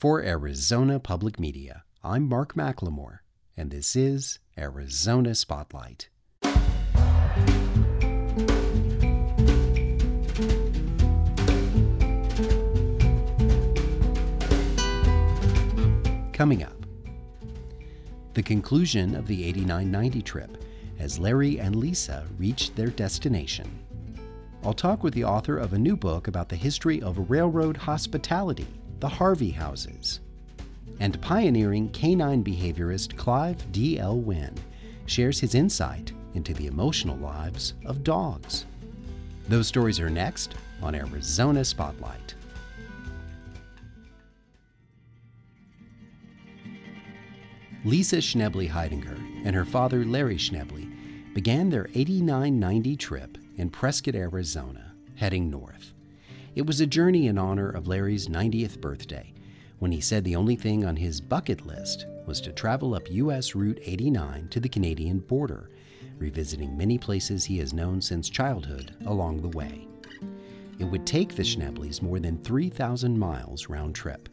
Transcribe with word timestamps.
For 0.00 0.22
Arizona 0.22 0.98
Public 0.98 1.38
Media, 1.38 1.84
I'm 2.02 2.26
Mark 2.26 2.54
McLemore, 2.54 3.18
and 3.54 3.70
this 3.70 3.94
is 3.94 4.38
Arizona 4.56 5.34
Spotlight. 5.34 6.08
Coming 16.32 16.62
up, 16.62 16.86
the 18.32 18.42
conclusion 18.42 19.14
of 19.14 19.26
the 19.26 19.44
8990 19.44 20.22
trip 20.22 20.64
as 20.98 21.18
Larry 21.18 21.60
and 21.60 21.76
Lisa 21.76 22.26
reached 22.38 22.74
their 22.74 22.88
destination. 22.88 23.68
I'll 24.64 24.72
talk 24.72 25.02
with 25.02 25.12
the 25.12 25.24
author 25.24 25.58
of 25.58 25.74
a 25.74 25.78
new 25.78 25.94
book 25.94 26.26
about 26.26 26.48
the 26.48 26.56
history 26.56 27.02
of 27.02 27.30
railroad 27.30 27.76
hospitality, 27.76 28.79
the 29.00 29.08
Harvey 29.08 29.50
Houses. 29.50 30.20
And 31.00 31.20
pioneering 31.22 31.88
canine 31.90 32.44
behaviorist 32.44 33.16
Clive 33.16 33.72
D.L. 33.72 34.18
Wynne 34.18 34.54
shares 35.06 35.40
his 35.40 35.54
insight 35.54 36.12
into 36.34 36.54
the 36.54 36.66
emotional 36.66 37.16
lives 37.16 37.74
of 37.86 38.04
dogs. 38.04 38.66
Those 39.48 39.66
stories 39.66 39.98
are 39.98 40.10
next 40.10 40.54
on 40.82 40.94
Arizona 40.94 41.64
Spotlight. 41.64 42.34
Lisa 47.84 48.16
Schnebly 48.18 48.68
Heidinger 48.68 49.16
and 49.44 49.56
her 49.56 49.64
father 49.64 50.04
Larry 50.04 50.36
Schnebly 50.36 51.34
began 51.34 51.70
their 51.70 51.88
8990 51.94 52.96
trip 52.96 53.38
in 53.56 53.70
Prescott, 53.70 54.14
Arizona, 54.14 54.92
heading 55.16 55.50
north. 55.50 55.94
It 56.54 56.66
was 56.66 56.80
a 56.80 56.86
journey 56.86 57.28
in 57.28 57.38
honor 57.38 57.70
of 57.70 57.86
Larry's 57.86 58.26
90th 58.26 58.80
birthday, 58.80 59.32
when 59.78 59.92
he 59.92 60.00
said 60.00 60.24
the 60.24 60.34
only 60.34 60.56
thing 60.56 60.84
on 60.84 60.96
his 60.96 61.20
bucket 61.20 61.64
list 61.64 62.06
was 62.26 62.40
to 62.40 62.52
travel 62.52 62.94
up 62.94 63.08
U.S. 63.10 63.54
Route 63.54 63.78
89 63.82 64.48
to 64.48 64.58
the 64.58 64.68
Canadian 64.68 65.20
border, 65.20 65.70
revisiting 66.18 66.76
many 66.76 66.98
places 66.98 67.44
he 67.44 67.58
has 67.58 67.72
known 67.72 68.00
since 68.00 68.28
childhood 68.28 68.96
along 69.06 69.40
the 69.40 69.56
way. 69.56 69.86
It 70.80 70.84
would 70.84 71.06
take 71.06 71.36
the 71.36 71.44
Schneblys 71.44 72.02
more 72.02 72.18
than 72.18 72.42
3,000 72.42 73.16
miles 73.16 73.68
round 73.68 73.94
trip. 73.94 74.28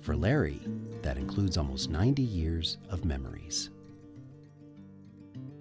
For 0.00 0.14
Larry, 0.14 0.60
that 1.02 1.16
includes 1.16 1.56
almost 1.56 1.90
90 1.90 2.22
years 2.22 2.78
of 2.88 3.04
memories. 3.04 3.70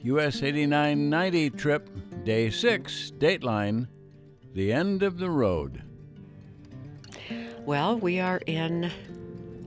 US 0.04 0.44
8990 0.44 1.50
trip, 1.52 1.90
day 2.24 2.52
6, 2.52 3.14
Dateline, 3.18 3.88
the 4.54 4.72
end 4.72 5.02
of 5.02 5.18
the 5.18 5.30
road. 5.30 5.84
Well, 7.68 8.00
we 8.00 8.22
are 8.22 8.38
in 8.46 8.90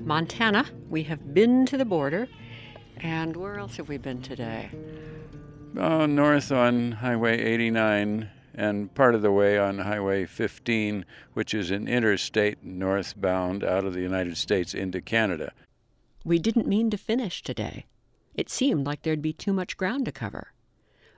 Montana. 0.00 0.64
We 0.88 1.02
have 1.02 1.34
been 1.34 1.66
to 1.66 1.76
the 1.76 1.84
border. 1.84 2.28
And 2.96 3.36
where 3.36 3.58
else 3.58 3.76
have 3.76 3.90
we 3.90 3.98
been 3.98 4.22
today? 4.22 4.70
Uh, 5.76 6.06
north 6.06 6.50
on 6.50 6.92
Highway 6.92 7.38
89 7.38 8.30
and 8.54 8.94
part 8.94 9.14
of 9.14 9.20
the 9.20 9.30
way 9.30 9.58
on 9.58 9.80
Highway 9.80 10.24
15, 10.24 11.04
which 11.34 11.52
is 11.52 11.70
an 11.70 11.88
interstate 11.88 12.64
northbound 12.64 13.62
out 13.62 13.84
of 13.84 13.92
the 13.92 14.00
United 14.00 14.38
States 14.38 14.72
into 14.72 15.02
Canada. 15.02 15.52
We 16.24 16.38
didn't 16.38 16.66
mean 16.66 16.88
to 16.88 16.96
finish 16.96 17.42
today. 17.42 17.84
It 18.34 18.48
seemed 18.48 18.86
like 18.86 19.02
there'd 19.02 19.20
be 19.20 19.34
too 19.34 19.52
much 19.52 19.76
ground 19.76 20.06
to 20.06 20.12
cover. 20.12 20.54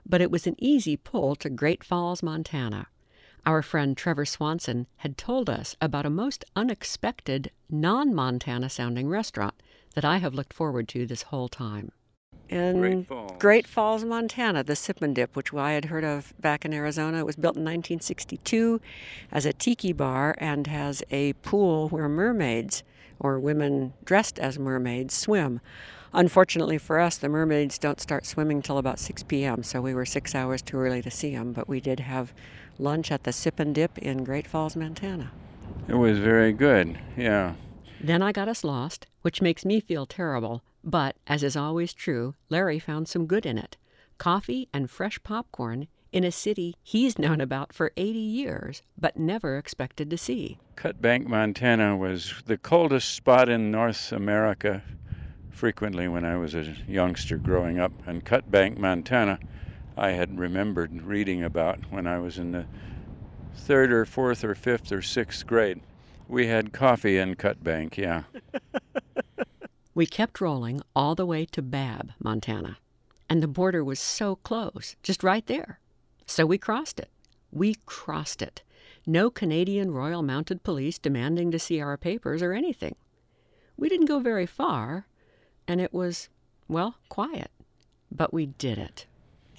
But 0.05 0.19
it 0.19 0.31
was 0.31 0.47
an 0.47 0.57
easy 0.59 0.97
pull 0.97 1.37
to 1.37 1.49
Great 1.49 1.81
Falls, 1.81 2.21
Montana. 2.21 2.87
Our 3.45 3.61
friend 3.61 3.97
Trevor 3.97 4.25
Swanson 4.25 4.87
had 4.97 5.17
told 5.17 5.49
us 5.49 5.75
about 5.81 6.05
a 6.05 6.09
most 6.09 6.45
unexpected, 6.55 7.51
non 7.69 8.15
Montana 8.15 8.69
sounding 8.69 9.09
restaurant 9.09 9.55
that 9.95 10.05
I 10.05 10.17
have 10.17 10.33
looked 10.33 10.53
forward 10.53 10.87
to 10.89 11.05
this 11.05 11.23
whole 11.23 11.49
time 11.49 11.91
in 12.53 12.79
Great 12.79 13.07
Falls. 13.07 13.31
Great 13.39 13.67
Falls, 13.67 14.05
Montana, 14.05 14.63
the 14.63 14.75
Sip 14.75 15.01
and 15.01 15.15
Dip, 15.15 15.35
which 15.35 15.53
I 15.53 15.73
had 15.73 15.85
heard 15.85 16.03
of 16.03 16.33
back 16.39 16.63
in 16.65 16.73
Arizona. 16.73 17.19
It 17.19 17.25
was 17.25 17.35
built 17.35 17.55
in 17.55 17.63
1962 17.63 18.79
as 19.31 19.45
a 19.45 19.53
tiki 19.53 19.91
bar 19.91 20.35
and 20.37 20.67
has 20.67 21.03
a 21.11 21.33
pool 21.33 21.89
where 21.89 22.07
mermaids 22.07 22.83
or 23.19 23.39
women 23.39 23.93
dressed 24.03 24.39
as 24.39 24.59
mermaids 24.59 25.13
swim. 25.13 25.59
Unfortunately 26.13 26.77
for 26.77 26.99
us, 26.99 27.17
the 27.17 27.29
mermaids 27.29 27.79
don't 27.79 27.99
start 27.99 28.25
swimming 28.25 28.61
till 28.61 28.77
about 28.77 28.99
6 28.99 29.23
p.m., 29.23 29.63
so 29.63 29.81
we 29.81 29.95
were 29.95 30.05
six 30.05 30.35
hours 30.35 30.61
too 30.61 30.77
early 30.77 31.01
to 31.01 31.09
see 31.09 31.33
them. 31.35 31.53
But 31.53 31.67
we 31.67 31.79
did 31.79 32.01
have 32.01 32.33
lunch 32.77 33.11
at 33.11 33.23
the 33.23 33.33
Sip 33.33 33.59
and 33.59 33.73
Dip 33.73 33.97
in 33.97 34.23
Great 34.23 34.47
Falls, 34.47 34.75
Montana. 34.75 35.31
It 35.87 35.95
was 35.95 36.19
very 36.19 36.53
good, 36.53 36.97
yeah. 37.17 37.53
Then 38.01 38.21
I 38.21 38.31
got 38.31 38.47
us 38.47 38.63
lost, 38.63 39.07
which 39.21 39.41
makes 39.41 39.65
me 39.65 39.79
feel 39.79 40.05
terrible 40.05 40.63
but, 40.83 41.15
as 41.27 41.43
is 41.43 41.55
always 41.55 41.93
true, 41.93 42.35
Larry 42.49 42.77
found 42.77 43.07
some 43.07 43.25
good 43.25 43.45
in 43.45 43.57
it 43.57 43.77
coffee 44.19 44.69
and 44.71 44.89
fresh 44.89 45.21
popcorn 45.23 45.87
in 46.11 46.23
a 46.23 46.31
city 46.31 46.75
he's 46.83 47.17
known 47.19 47.41
about 47.41 47.73
for 47.73 47.91
80 47.97 48.19
years 48.19 48.81
but 48.97 49.17
never 49.17 49.57
expected 49.57 50.09
to 50.09 50.17
see. 50.17 50.59
Cut 50.75 51.01
Bank, 51.01 51.27
Montana 51.27 51.97
was 51.97 52.33
the 52.45 52.57
coldest 52.57 53.15
spot 53.15 53.49
in 53.49 53.71
North 53.71 54.11
America 54.11 54.83
frequently 55.49 56.07
when 56.07 56.25
I 56.25 56.37
was 56.37 56.53
a 56.53 56.75
youngster 56.87 57.37
growing 57.37 57.79
up. 57.79 57.91
And 58.05 58.23
Cut 58.23 58.51
Bank, 58.51 58.77
Montana, 58.77 59.39
I 59.97 60.11
had 60.11 60.39
remembered 60.39 61.03
reading 61.03 61.43
about 61.43 61.91
when 61.91 62.07
I 62.07 62.19
was 62.19 62.37
in 62.37 62.51
the 62.51 62.65
third 63.55 63.91
or 63.91 64.05
fourth 64.05 64.43
or 64.43 64.55
fifth 64.55 64.91
or 64.91 65.01
sixth 65.01 65.45
grade. 65.45 65.81
We 66.27 66.47
had 66.47 66.73
coffee 66.73 67.17
in 67.17 67.35
Cut 67.35 67.63
Bank, 67.63 67.97
yeah. 67.97 68.23
We 69.95 70.07
kept 70.07 70.41
rolling 70.41 70.81
all 70.95 71.13
the 71.13 71.25
way 71.25 71.45
to 71.45 71.61
Babb, 71.61 72.13
Montana. 72.19 72.77
And 73.29 73.43
the 73.43 73.47
border 73.47 73.83
was 73.83 73.99
so 73.99 74.37
close, 74.37 74.95
just 75.03 75.23
right 75.23 75.45
there. 75.45 75.79
So 76.25 76.47
we 76.47 76.57
crossed 76.57 76.99
it. 76.99 77.09
We 77.51 77.75
crossed 77.85 78.41
it. 78.41 78.63
No 79.05 79.29
Canadian 79.29 79.91
Royal 79.91 80.23
Mounted 80.23 80.63
Police 80.63 80.97
demanding 80.97 81.51
to 81.51 81.59
see 81.59 81.79
our 81.79 81.97
papers 81.97 82.41
or 82.41 82.53
anything. 82.53 82.95
We 83.77 83.87
didn't 83.87 84.07
go 84.07 84.19
very 84.19 84.47
far, 84.47 85.05
and 85.67 85.79
it 85.79 85.93
was, 85.93 86.29
well, 86.67 86.95
quiet. 87.09 87.51
But 88.11 88.33
we 88.33 88.47
did 88.47 88.79
it. 88.79 89.05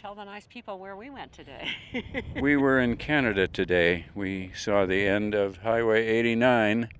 Tell 0.04 0.14
the 0.14 0.24
nice 0.26 0.46
people 0.46 0.78
where 0.78 0.96
we 0.96 1.08
went 1.08 1.32
today. 1.32 1.66
we 2.42 2.58
were 2.58 2.78
in 2.78 2.98
Canada 2.98 3.48
today. 3.48 4.04
We 4.14 4.52
saw 4.54 4.84
the 4.84 5.06
end 5.06 5.34
of 5.34 5.56
Highway 5.56 6.06
89 6.06 6.90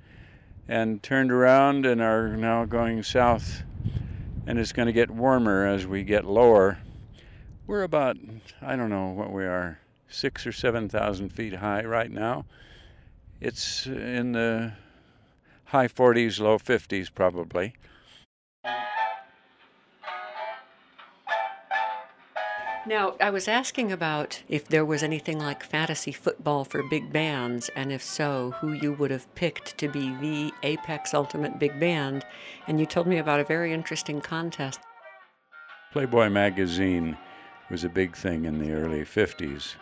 and 0.69 1.03
turned 1.03 1.31
around 1.31 1.85
and 1.85 2.01
are 2.01 2.35
now 2.35 2.65
going 2.65 3.03
south. 3.03 3.63
And 4.47 4.59
it's 4.59 4.73
going 4.73 4.87
to 4.87 4.93
get 4.95 5.11
warmer 5.11 5.67
as 5.67 5.87
we 5.87 6.03
get 6.03 6.25
lower. 6.25 6.79
We're 7.67 7.83
about, 7.83 8.17
I 8.63 8.75
don't 8.75 8.89
know 8.89 9.09
what 9.09 9.35
we 9.35 9.45
are, 9.45 9.81
six 10.09 10.47
or 10.47 10.53
7,000 10.53 11.29
feet 11.29 11.57
high 11.57 11.85
right 11.85 12.11
now. 12.11 12.47
It's 13.39 13.85
in 13.85 14.33
the 14.33 14.73
high 15.67 15.89
40s, 15.89 16.41
low 16.41 16.57
50s 16.57 17.11
probably. 17.15 17.75
Now, 22.87 23.15
I 23.19 23.31
was 23.31 23.49
asking 23.49 23.93
about 23.93 24.43
if 24.47 24.69
there 24.69 24.85
was 24.85 25.03
anything 25.03 25.39
like 25.39 25.65
fantasy 25.65 26.13
football 26.13 26.65
for 26.65 26.83
big 26.83 27.11
bands, 27.11 27.71
and 27.75 27.91
if 27.91 28.03
so, 28.03 28.51
who 28.61 28.75
you 28.75 28.93
would 28.93 29.11
have 29.11 29.35
picked 29.35 29.79
to 29.79 29.89
be 29.89 30.15
the 30.17 30.53
apex 30.63 31.15
ultimate 31.15 31.59
big 31.59 31.81
band, 31.81 32.27
and 32.67 32.79
you 32.79 32.85
told 32.85 33.07
me 33.07 33.17
about 33.17 33.41
a 33.41 33.45
very 33.45 33.73
interesting 33.73 34.21
contest. 34.21 34.81
Playboy 35.93 36.29
magazine 36.29 37.17
was 37.71 37.85
a 37.85 37.89
big 37.89 38.15
thing 38.15 38.45
in 38.45 38.59
the 38.59 38.73
early 38.73 39.01
50s, 39.01 39.77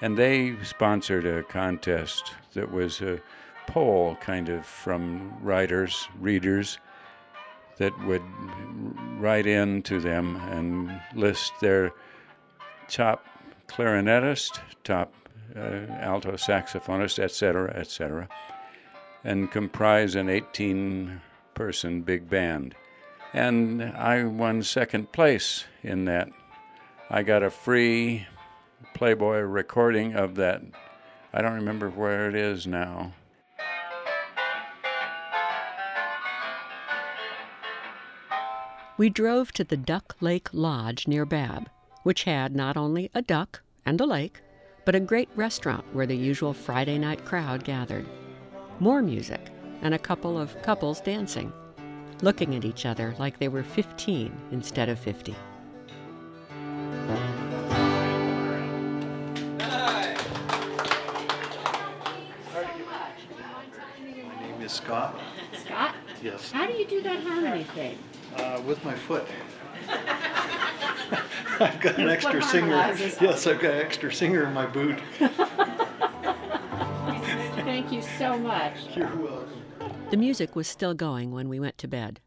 and 0.00 0.18
they 0.18 0.56
sponsored 0.64 1.24
a 1.24 1.44
contest 1.44 2.34
that 2.54 2.72
was 2.72 3.00
a 3.02 3.20
poll 3.68 4.16
kind 4.16 4.48
of 4.48 4.66
from 4.66 5.32
writers, 5.40 6.08
readers 6.18 6.78
that 7.78 7.96
would 8.04 8.22
write 9.20 9.46
in 9.46 9.80
to 9.82 10.00
them 10.00 10.34
and 10.50 11.00
list 11.14 11.52
their 11.60 11.92
top 12.88 13.24
clarinetist, 13.68 14.60
top 14.84 15.12
uh, 15.56 15.86
alto 16.00 16.32
saxophonist, 16.32 17.18
etc., 17.18 17.72
etc., 17.74 18.28
and 19.24 19.50
comprise 19.50 20.14
an 20.14 20.28
18 20.28 21.20
person 21.54 22.02
big 22.02 22.28
band. 22.28 22.74
And 23.32 23.82
I 23.82 24.24
won 24.24 24.62
second 24.62 25.12
place 25.12 25.64
in 25.82 26.04
that. 26.06 26.28
I 27.08 27.22
got 27.22 27.42
a 27.42 27.50
free 27.50 28.26
Playboy 28.94 29.38
recording 29.38 30.14
of 30.14 30.34
that. 30.34 30.62
I 31.32 31.40
don't 31.40 31.54
remember 31.54 31.88
where 31.88 32.28
it 32.28 32.34
is 32.34 32.66
now. 32.66 33.12
We 38.98 39.08
drove 39.08 39.52
to 39.52 39.64
the 39.64 39.76
Duck 39.76 40.16
Lake 40.20 40.48
Lodge 40.52 41.08
near 41.08 41.24
Babb 41.24 41.70
which 42.02 42.24
had 42.24 42.54
not 42.54 42.76
only 42.76 43.10
a 43.14 43.22
duck 43.22 43.60
and 43.86 44.00
a 44.00 44.06
lake, 44.06 44.40
but 44.84 44.94
a 44.94 45.00
great 45.00 45.28
restaurant 45.36 45.84
where 45.94 46.06
the 46.06 46.16
usual 46.16 46.52
Friday 46.52 46.98
night 46.98 47.24
crowd 47.24 47.64
gathered. 47.64 48.06
More 48.80 49.02
music, 49.02 49.50
and 49.82 49.94
a 49.94 49.98
couple 49.98 50.38
of 50.38 50.60
couples 50.62 51.00
dancing, 51.00 51.52
looking 52.22 52.54
at 52.54 52.64
each 52.64 52.86
other 52.86 53.14
like 53.18 53.38
they 53.38 53.48
were 53.48 53.62
15 53.62 54.32
instead 54.50 54.88
of 54.88 54.98
50. 54.98 55.34
My 64.24 64.40
name 64.40 64.62
is 64.62 64.72
Scott. 64.72 65.18
Scott, 65.64 65.94
Yes. 66.22 66.52
how 66.52 66.66
do 66.66 66.72
you 66.74 66.86
do 66.86 67.02
that 67.02 67.22
harmony 67.22 67.64
thing? 67.64 67.98
Uh, 68.36 68.60
with 68.66 68.82
my 68.84 68.94
foot. 68.94 69.26
I've 71.62 71.80
got 71.80 71.98
an 71.98 72.08
extra 72.08 72.40
foot 72.40 72.50
singer. 72.50 72.94
Yes, 73.20 73.46
I've 73.46 73.60
got 73.60 73.74
an 73.74 73.80
extra 73.80 74.12
singer 74.12 74.44
in 74.44 74.52
my 74.52 74.66
boot. 74.66 74.98
Thank 77.64 77.92
you 77.92 78.02
so 78.18 78.36
much. 78.36 78.74
You're 78.96 79.14
welcome. 79.16 79.62
The 80.10 80.16
music 80.16 80.56
was 80.56 80.66
still 80.66 80.94
going 80.94 81.30
when 81.30 81.48
we 81.48 81.60
went 81.60 81.78
to 81.78 81.86
bed. 81.88 82.20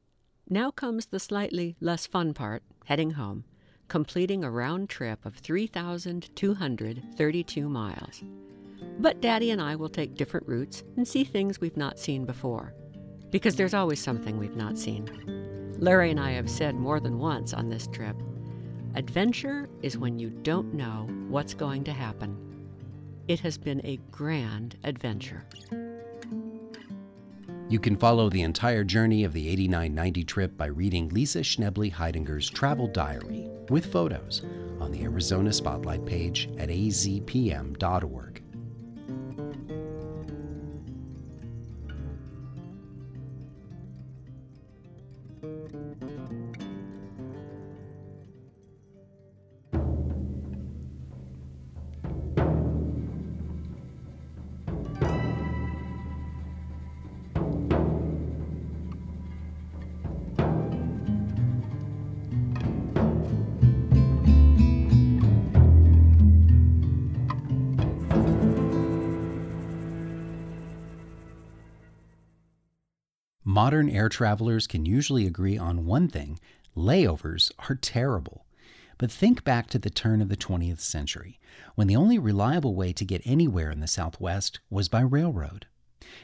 Now 0.50 0.72
comes 0.72 1.08
the 1.08 1.20
slightly 1.20 1.76
less 1.82 2.08
fun 2.08 2.34
part, 2.34 2.64
heading 2.86 3.12
home, 3.12 3.44
completing 3.90 4.44
a 4.44 4.50
round 4.50 4.90
trip 4.90 5.26
of 5.26 5.36
3,232 5.36 7.70
miles. 7.70 8.24
But 9.00 9.22
Daddy 9.22 9.52
and 9.52 9.62
I 9.62 9.76
will 9.76 9.90
take 9.90 10.16
different 10.16 10.48
routes 10.48 10.84
and 10.96 11.08
see 11.08 11.24
things 11.24 11.60
we've 11.60 11.78
not 11.78 12.00
seen 12.00 12.26
before. 12.26 12.74
Because 13.32 13.56
there's 13.56 13.74
always 13.74 14.02
something 14.02 14.38
we've 14.38 14.56
not 14.56 14.78
seen. 14.78 15.74
Larry 15.80 16.12
and 16.12 16.20
I 16.20 16.32
have 16.32 16.50
said 16.50 16.76
more 16.76 17.02
than 17.02 17.20
once 17.20 17.54
on 17.54 17.70
this 17.70 17.88
trip 17.88 18.16
adventure 18.96 19.70
is 19.82 19.98
when 19.98 20.18
you 20.18 20.30
don't 20.30 20.74
know 20.74 21.08
what's 21.28 21.54
going 21.54 21.84
to 21.84 21.94
happen. 21.94 22.38
It 23.28 23.40
has 23.42 23.58
been 23.58 23.82
a 23.84 24.00
grand 24.12 24.78
adventure. 24.84 25.46
You 27.68 27.80
can 27.80 27.98
follow 27.98 28.30
the 28.30 28.44
entire 28.44 28.84
journey 28.84 29.24
of 29.24 29.34
the 29.34 29.50
8990 29.50 30.24
trip 30.24 30.56
by 30.56 30.68
reading 30.68 31.10
Lisa 31.10 31.40
Schnebly 31.40 31.92
Heidinger's 31.92 32.50
travel 32.50 32.88
diary 32.88 33.50
with 33.70 33.92
photos 33.92 34.44
on 34.80 34.92
the 34.92 35.04
Arizona 35.04 35.52
Spotlight 35.52 36.06
page 36.06 36.48
at 36.60 36.70
azpm.org. 36.70 38.45
Modern 73.66 73.90
air 73.90 74.10
travelers 74.10 74.68
can 74.68 74.86
usually 74.86 75.26
agree 75.26 75.58
on 75.58 75.88
one 75.88 76.08
thing 76.08 76.40
layovers 76.78 77.52
are 77.68 77.74
terrible. 77.74 78.46
But 79.00 79.12
think 79.12 79.44
back 79.44 79.72
to 79.72 79.80
the 79.80 79.90
turn 79.90 80.22
of 80.22 80.30
the 80.30 80.38
20th 80.38 80.82
century, 80.82 81.40
when 81.74 81.88
the 81.88 81.96
only 81.96 82.20
reliable 82.20 82.76
way 82.76 82.94
to 82.94 83.04
get 83.04 83.24
anywhere 83.26 83.72
in 83.72 83.80
the 83.80 83.88
Southwest 83.88 84.60
was 84.70 84.88
by 84.88 85.02
railroad. 85.02 85.66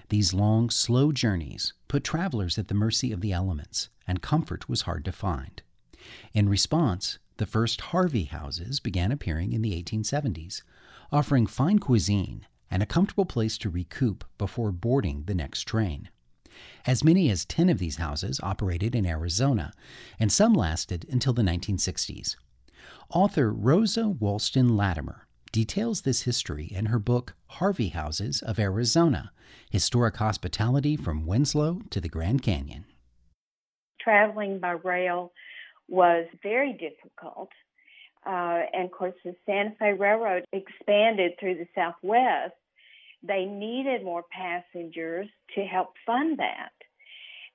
These 0.10 0.36
long, 0.36 0.70
slow 0.70 1.12
journeys 1.12 1.74
put 1.88 2.04
travelers 2.04 2.60
at 2.60 2.68
the 2.68 2.76
mercy 2.76 3.12
of 3.12 3.22
the 3.22 3.34
elements, 3.34 3.90
and 4.06 4.22
comfort 4.22 4.70
was 4.70 4.82
hard 4.82 5.04
to 5.06 5.12
find. 5.12 5.64
In 6.36 6.48
response, 6.48 7.18
the 7.38 7.48
first 7.48 7.82
Harvey 7.90 8.26
houses 8.26 8.80
began 8.80 9.12
appearing 9.12 9.52
in 9.52 9.64
the 9.64 9.82
1870s, 9.82 10.62
offering 11.12 11.48
fine 11.48 11.80
cuisine 11.80 12.46
and 12.70 12.84
a 12.84 12.86
comfortable 12.86 13.26
place 13.26 13.58
to 13.58 13.70
recoup 13.72 14.26
before 14.38 14.72
boarding 14.72 15.24
the 15.24 15.34
next 15.34 15.64
train. 15.64 16.10
As 16.86 17.04
many 17.04 17.30
as 17.30 17.46
10 17.46 17.70
of 17.70 17.78
these 17.78 17.98
houses 17.98 18.40
operated 18.42 18.96
in 18.96 19.06
Arizona, 19.06 19.74
and 20.20 20.32
some 20.32 20.54
lasted 20.54 21.06
until 21.10 21.34
the 21.34 21.42
1960s. 21.42 22.36
Author 23.10 23.52
Rosa 23.52 24.04
Walston 24.20 24.76
Latimer 24.76 25.28
details 25.52 26.02
this 26.02 26.22
history 26.22 26.66
in 26.66 26.88
her 26.88 27.00
book 27.00 27.36
Harvey 27.48 27.90
Houses 27.90 28.42
of 28.42 28.60
Arizona 28.60 29.32
Historic 29.70 30.18
Hospitality 30.18 30.96
from 30.96 31.26
Winslow 31.26 31.82
to 31.90 32.00
the 32.00 32.10
Grand 32.10 32.42
Canyon. 32.42 32.86
Traveling 34.00 34.60
by 34.60 34.72
rail 34.72 35.32
was 35.88 36.26
very 36.42 36.74
difficult. 36.74 37.50
Uh, 38.26 38.62
and 38.74 38.86
of 38.86 38.92
course, 38.92 39.14
the 39.26 39.36
Santa 39.46 39.72
Fe 39.80 39.94
Railroad 39.94 40.46
expanded 40.54 41.34
through 41.40 41.56
the 41.56 41.68
Southwest. 41.76 42.54
They 43.24 43.46
needed 43.46 44.04
more 44.04 44.24
passengers 44.32 45.28
to 45.56 45.62
help 45.62 45.94
fund 46.06 46.40
that. 46.40 46.72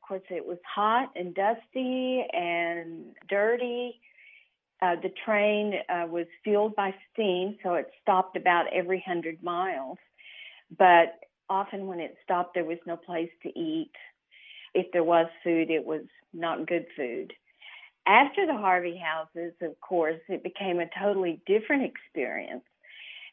Of 0.03 0.09
course, 0.09 0.23
it 0.31 0.47
was 0.47 0.59
hot 0.73 1.11
and 1.17 1.35
dusty 1.35 2.25
and 2.33 3.15
dirty. 3.29 4.01
Uh, 4.81 4.97
the 5.03 5.13
train 5.25 5.75
uh, 5.89 6.07
was 6.07 6.27
fueled 6.45 6.77
by 6.77 6.95
steam, 7.13 7.57
so 7.63 7.75
it 7.75 7.91
stopped 8.03 8.37
about 8.37 8.73
every 8.73 9.03
hundred 9.05 9.43
miles. 9.43 9.99
But 10.79 11.19
often, 11.49 11.87
when 11.87 11.99
it 11.99 12.17
stopped, 12.23 12.55
there 12.55 12.65
was 12.65 12.79
no 12.87 12.97
place 12.97 13.31
to 13.43 13.59
eat. 13.59 13.93
If 14.75 14.87
there 14.93 15.05
was 15.05 15.27
food, 15.43 15.71
it 15.71 15.85
was 15.85 16.03
not 16.33 16.67
good 16.67 16.87
food. 16.97 17.33
After 18.07 18.47
the 18.47 18.57
Harvey 18.57 18.97
houses, 18.97 19.55
of 19.63 19.81
course, 19.81 20.21
it 20.29 20.45
became 20.45 20.79
a 20.79 20.91
totally 20.99 21.41
different 21.47 21.83
experience. 21.85 22.63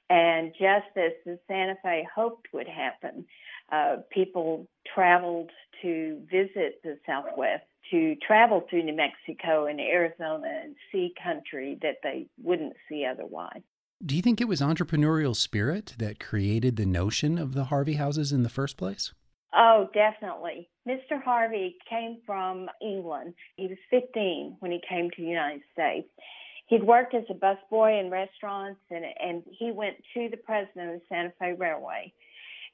And 0.09 0.53
just 0.53 0.95
as 0.97 1.13
the 1.25 1.39
Santa 1.47 1.75
Fe 1.81 2.05
hoped 2.13 2.47
would 2.53 2.67
happen, 2.67 3.25
uh, 3.71 3.97
people 4.11 4.67
traveled 4.93 5.49
to 5.81 6.21
visit 6.31 6.81
the 6.83 6.97
Southwest, 7.05 7.63
to 7.91 8.15
travel 8.25 8.65
through 8.69 8.83
New 8.83 8.95
Mexico 8.95 9.65
and 9.65 9.79
Arizona 9.79 10.61
and 10.63 10.75
see 10.91 11.13
country 11.21 11.77
that 11.81 11.97
they 12.03 12.27
wouldn't 12.41 12.73
see 12.89 13.05
otherwise. 13.05 13.61
Do 14.05 14.15
you 14.15 14.21
think 14.21 14.41
it 14.41 14.47
was 14.47 14.61
entrepreneurial 14.61 15.35
spirit 15.35 15.95
that 15.97 16.19
created 16.19 16.75
the 16.75 16.85
notion 16.85 17.37
of 17.37 17.53
the 17.53 17.65
Harvey 17.65 17.93
houses 17.93 18.31
in 18.31 18.43
the 18.43 18.49
first 18.49 18.77
place? 18.77 19.13
Oh, 19.55 19.87
definitely. 19.93 20.69
Mr. 20.87 21.23
Harvey 21.23 21.77
came 21.89 22.17
from 22.25 22.67
England. 22.81 23.33
He 23.55 23.67
was 23.67 23.77
15 23.89 24.57
when 24.59 24.71
he 24.71 24.81
came 24.87 25.09
to 25.09 25.21
the 25.21 25.27
United 25.27 25.61
States. 25.71 26.09
He'd 26.67 26.83
worked 26.83 27.13
as 27.13 27.23
a 27.29 27.33
busboy 27.33 27.99
in 27.99 28.09
restaurants, 28.09 28.79
and, 28.89 29.05
and 29.19 29.43
he 29.51 29.71
went 29.71 29.97
to 30.13 30.29
the 30.29 30.37
president 30.37 30.95
of 30.95 30.99
the 30.99 31.05
Santa 31.09 31.33
Fe 31.39 31.53
Railway 31.53 32.13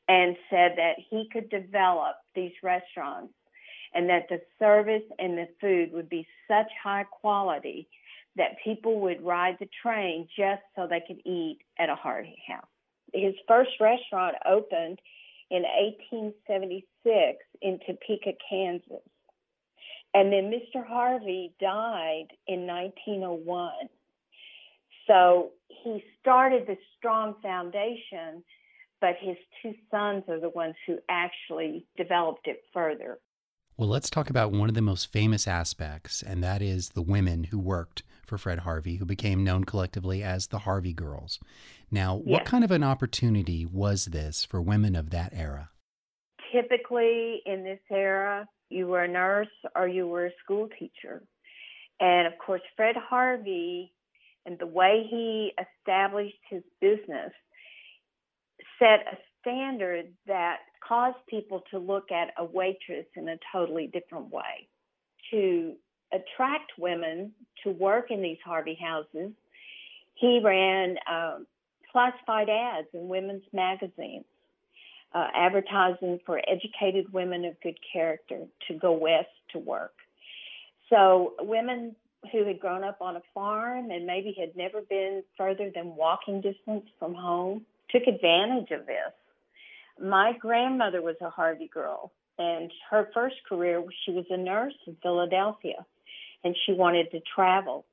and 0.07 0.35
said 0.49 0.73
that 0.77 0.95
he 1.09 1.27
could 1.31 1.49
develop 1.49 2.15
these 2.35 2.53
restaurants 2.63 3.33
and 3.93 4.09
that 4.09 4.27
the 4.29 4.41
service 4.59 5.03
and 5.17 5.37
the 5.37 5.47
food 5.59 5.91
would 5.93 6.09
be 6.09 6.27
such 6.47 6.67
high 6.81 7.03
quality 7.03 7.87
that 8.35 8.57
people 8.63 8.99
would 9.01 9.23
ride 9.23 9.57
the 9.59 9.69
train 9.81 10.27
just 10.37 10.61
so 10.75 10.87
they 10.87 11.03
could 11.05 11.21
eat 11.25 11.59
at 11.77 11.89
a 11.89 11.95
Harvey 11.95 12.41
house. 12.47 12.65
His 13.13 13.33
first 13.47 13.71
restaurant 13.79 14.35
opened 14.45 14.99
in 15.49 15.63
1876 15.63 17.37
in 17.61 17.79
Topeka, 17.85 18.33
Kansas. 18.49 19.03
And 20.13 20.33
then 20.33 20.51
Mr. 20.51 20.85
Harvey 20.85 21.53
died 21.59 22.27
in 22.47 22.65
1901. 22.65 23.71
So 25.07 25.51
he 25.67 26.03
started 26.19 26.67
this 26.67 26.77
strong 26.97 27.35
foundation, 27.41 28.43
but 29.01 29.15
his 29.19 29.37
two 29.61 29.73
sons 29.91 30.23
are 30.27 30.39
the 30.39 30.49
ones 30.49 30.75
who 30.85 30.97
actually 31.09 31.85
developed 31.95 32.47
it 32.47 32.63
further. 32.73 33.19
Well, 33.77 33.87
let's 33.87 34.09
talk 34.09 34.29
about 34.29 34.51
one 34.51 34.67
of 34.67 34.75
the 34.75 34.81
most 34.81 35.11
famous 35.11 35.47
aspects, 35.47 36.21
and 36.21 36.43
that 36.43 36.61
is 36.61 36.89
the 36.89 37.01
women 37.01 37.45
who 37.45 37.57
worked 37.57 38.03
for 38.25 38.37
Fred 38.37 38.59
Harvey, 38.59 38.97
who 38.97 39.05
became 39.05 39.43
known 39.43 39.63
collectively 39.63 40.21
as 40.21 40.47
the 40.47 40.59
Harvey 40.59 40.93
Girls. 40.93 41.39
Now, 41.89 42.15
what 42.15 42.45
kind 42.45 42.63
of 42.63 42.71
an 42.71 42.83
opportunity 42.83 43.65
was 43.65 44.05
this 44.05 44.43
for 44.43 44.61
women 44.61 44.95
of 44.95 45.11
that 45.11 45.31
era? 45.33 45.69
Typically, 46.51 47.41
in 47.45 47.63
this 47.63 47.79
era, 47.91 48.47
you 48.69 48.87
were 48.87 49.03
a 49.03 49.07
nurse 49.07 49.47
or 49.75 49.87
you 49.87 50.07
were 50.07 50.27
a 50.27 50.31
school 50.43 50.69
teacher. 50.79 51.23
And 51.99 52.27
of 52.27 52.33
course, 52.37 52.61
Fred 52.75 52.95
Harvey 52.95 53.91
and 54.45 54.57
the 54.57 54.67
way 54.67 55.05
he 55.09 55.51
established 55.59 56.37
his 56.49 56.63
business 56.79 57.31
set 58.79 59.01
a 59.11 59.17
standard 59.41 60.07
that 60.27 60.59
caused 60.87 61.17
people 61.27 61.63
to 61.71 61.77
look 61.77 62.11
at 62.11 62.33
a 62.37 62.45
waitress 62.45 63.05
in 63.15 63.29
a 63.29 63.37
totally 63.51 63.87
different 63.87 64.31
way. 64.31 64.67
To 65.31 65.73
attract 66.11 66.71
women 66.77 67.31
to 67.63 67.71
work 67.71 68.09
in 68.09 68.21
these 68.21 68.37
Harvey 68.43 68.77
houses, 68.81 69.31
he 70.15 70.41
ran 70.43 70.97
um, 71.11 71.45
classified 71.91 72.49
ads 72.49 72.87
in 72.93 73.07
women's 73.07 73.43
magazines. 73.53 74.25
Uh, 75.13 75.27
advertising 75.33 76.19
for 76.25 76.41
educated 76.47 77.11
women 77.11 77.45
of 77.45 77.59
good 77.61 77.77
character 77.91 78.45
to 78.67 78.73
go 78.75 78.91
west 78.91 79.27
to 79.51 79.59
work. 79.59 79.93
So 80.89 81.33
women 81.39 81.95
who 82.31 82.45
had 82.45 82.59
grown 82.59 82.83
up 82.83 83.01
on 83.01 83.15
a 83.15 83.21
farm 83.33 83.91
and 83.91 84.05
maybe 84.05 84.35
had 84.39 84.55
never 84.55 84.81
been 84.81 85.23
further 85.37 85.71
than 85.73 85.95
walking 85.95 86.41
distance 86.41 86.85
from 86.99 87.13
home 87.13 87.65
took 87.89 88.03
advantage 88.07 88.71
of 88.71 88.85
this. 88.85 89.13
My 90.01 90.33
grandmother 90.39 91.01
was 91.01 91.15
a 91.21 91.29
Harvey 91.29 91.69
girl, 91.73 92.11
and 92.37 92.71
her 92.89 93.09
first 93.13 93.35
career, 93.47 93.83
she 94.05 94.11
was 94.11 94.25
a 94.29 94.37
nurse 94.37 94.75
in 94.87 94.95
Philadelphia, 95.01 95.85
and 96.43 96.55
she 96.65 96.73
wanted 96.73 97.11
to 97.11 97.19
travel. 97.35 97.85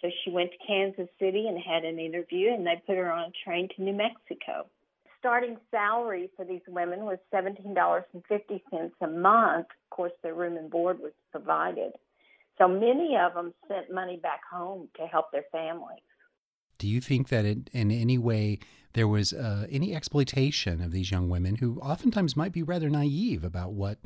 So 0.00 0.08
she 0.24 0.30
went 0.30 0.50
to 0.52 0.66
Kansas 0.66 1.08
City 1.18 1.46
and 1.48 1.58
had 1.58 1.84
an 1.84 1.98
interview, 1.98 2.52
and 2.52 2.66
they 2.66 2.82
put 2.86 2.96
her 2.96 3.12
on 3.12 3.24
a 3.24 3.32
train 3.44 3.68
to 3.76 3.82
New 3.82 3.92
Mexico. 3.92 4.66
Starting 5.20 5.58
salary 5.70 6.30
for 6.34 6.44
these 6.46 6.62
women 6.66 7.04
was 7.04 7.18
$17.50 7.32 8.90
a 9.02 9.06
month. 9.06 9.66
Of 9.66 9.90
course, 9.96 10.12
their 10.22 10.34
room 10.34 10.56
and 10.56 10.70
board 10.70 10.98
was 10.98 11.12
provided. 11.30 11.92
So 12.56 12.66
many 12.66 13.16
of 13.16 13.34
them 13.34 13.52
sent 13.68 13.92
money 13.92 14.16
back 14.16 14.40
home 14.50 14.88
to 14.96 15.06
help 15.06 15.30
their 15.30 15.44
families. 15.52 16.00
Do 16.78 16.88
you 16.88 17.02
think 17.02 17.28
that 17.28 17.44
it, 17.44 17.68
in 17.72 17.90
any 17.90 18.16
way 18.16 18.58
there 18.94 19.06
was 19.06 19.34
uh, 19.34 19.66
any 19.70 19.94
exploitation 19.94 20.80
of 20.80 20.90
these 20.90 21.10
young 21.10 21.28
women 21.28 21.56
who 21.56 21.78
oftentimes 21.80 22.34
might 22.34 22.52
be 22.52 22.62
rather 22.62 22.88
naive 22.88 23.44
about 23.44 23.72
what 23.72 23.98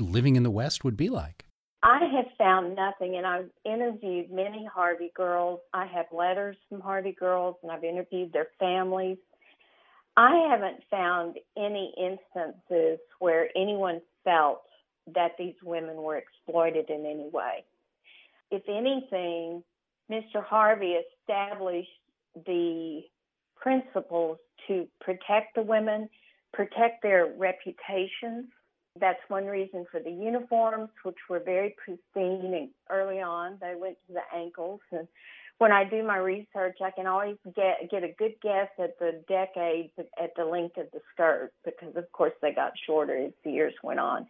living 0.00 0.36
in 0.36 0.42
the 0.42 0.50
West 0.50 0.84
would 0.84 0.96
be 0.96 1.10
like? 1.10 1.44
I 1.82 1.98
have 2.16 2.26
found 2.38 2.76
nothing, 2.76 3.16
and 3.16 3.26
I've 3.26 3.50
interviewed 3.64 4.30
many 4.30 4.66
Harvey 4.72 5.12
girls. 5.14 5.60
I 5.74 5.84
have 5.86 6.06
letters 6.12 6.56
from 6.68 6.80
Harvey 6.80 7.12
girls, 7.12 7.56
and 7.62 7.70
I've 7.70 7.84
interviewed 7.84 8.32
their 8.32 8.46
families. 8.58 9.18
I 10.16 10.48
haven't 10.50 10.82
found 10.90 11.38
any 11.56 11.94
instances 11.96 12.98
where 13.18 13.48
anyone 13.56 14.00
felt 14.24 14.62
that 15.14 15.32
these 15.38 15.54
women 15.62 15.96
were 15.96 16.16
exploited 16.16 16.90
in 16.90 17.06
any 17.06 17.28
way. 17.32 17.64
If 18.50 18.62
anything, 18.68 19.64
Mr. 20.10 20.44
Harvey 20.44 20.96
established 20.96 21.88
the 22.46 23.02
principles 23.56 24.38
to 24.68 24.86
protect 25.00 25.54
the 25.54 25.62
women, 25.62 26.08
protect 26.52 27.02
their 27.02 27.32
reputations. 27.38 28.46
That's 29.00 29.18
one 29.28 29.46
reason 29.46 29.86
for 29.90 30.00
the 30.00 30.10
uniforms, 30.10 30.90
which 31.02 31.16
were 31.30 31.40
very 31.40 31.74
pristine 31.82 32.52
and 32.54 32.68
early 32.90 33.22
on. 33.22 33.56
They 33.60 33.74
went 33.74 33.96
to 34.06 34.12
the 34.12 34.36
ankles. 34.36 34.80
And 34.90 35.08
when 35.58 35.72
I 35.72 35.84
do 35.84 36.02
my 36.02 36.16
research, 36.16 36.78
I 36.82 36.90
can 36.90 37.06
always 37.06 37.36
get 37.54 37.90
get 37.90 38.02
a 38.02 38.12
good 38.18 38.34
guess 38.42 38.68
at 38.78 38.98
the 38.98 39.22
decades 39.28 39.90
at 40.22 40.32
the 40.36 40.44
length 40.44 40.76
of 40.76 40.86
the 40.92 41.00
skirt 41.12 41.52
because, 41.64 41.94
of 41.96 42.10
course, 42.12 42.32
they 42.42 42.52
got 42.52 42.72
shorter 42.86 43.16
as 43.26 43.32
the 43.44 43.52
years 43.52 43.74
went 43.82 44.00
on. 44.00 44.26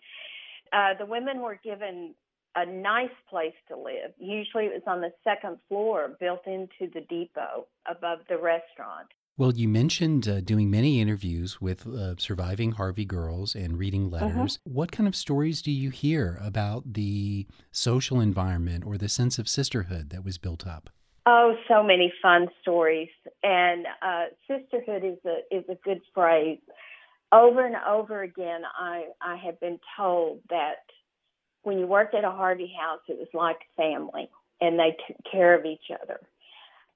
Uh, 0.72 0.94
the 0.98 1.06
women 1.06 1.40
were 1.40 1.58
given 1.62 2.14
a 2.54 2.66
nice 2.66 3.08
place 3.30 3.54
to 3.68 3.76
live. 3.76 4.12
Usually 4.18 4.64
it 4.66 4.72
was 4.74 4.82
on 4.86 5.00
the 5.00 5.12
second 5.24 5.58
floor, 5.68 6.16
built 6.20 6.46
into 6.46 6.92
the 6.92 7.00
depot 7.08 7.66
above 7.90 8.18
the 8.28 8.36
restaurant. 8.36 9.08
Well, 9.38 9.54
you 9.54 9.66
mentioned 9.66 10.28
uh, 10.28 10.40
doing 10.42 10.70
many 10.70 11.00
interviews 11.00 11.58
with 11.60 11.86
uh, 11.86 12.16
surviving 12.18 12.72
Harvey 12.72 13.06
girls 13.06 13.54
and 13.54 13.78
reading 13.78 14.10
Mm-hmm. 14.10 14.40
letters. 14.40 14.58
What 14.64 14.92
kind 14.92 15.08
of 15.08 15.16
stories 15.16 15.62
do 15.62 15.70
you 15.70 15.88
hear 15.88 16.38
about 16.42 16.92
the 16.92 17.46
social 17.70 18.20
environment 18.20 18.84
or 18.86 18.98
the 18.98 19.08
sense 19.08 19.38
of 19.38 19.48
sisterhood 19.48 20.10
that 20.10 20.22
was 20.24 20.36
built 20.36 20.66
up? 20.66 20.90
Oh, 21.24 21.54
so 21.68 21.82
many 21.82 22.12
fun 22.20 22.48
stories. 22.62 23.10
And 23.42 23.86
uh, 24.02 24.24
sisterhood 24.48 25.04
is 25.04 25.18
a 25.24 25.56
is 25.56 25.64
a 25.68 25.76
good 25.84 26.00
phrase. 26.14 26.58
Over 27.32 27.64
and 27.64 27.76
over 27.88 28.22
again, 28.22 28.62
I 28.78 29.06
I 29.20 29.36
have 29.36 29.60
been 29.60 29.78
told 29.96 30.40
that 30.50 30.84
when 31.62 31.78
you 31.78 31.86
worked 31.86 32.14
at 32.14 32.24
a 32.24 32.30
Harvey 32.30 32.72
house, 32.78 33.00
it 33.08 33.18
was 33.18 33.28
like 33.34 33.58
family, 33.76 34.28
and 34.60 34.78
they 34.78 34.96
took 35.06 35.16
care 35.30 35.58
of 35.58 35.64
each 35.64 35.90
other. 36.02 36.20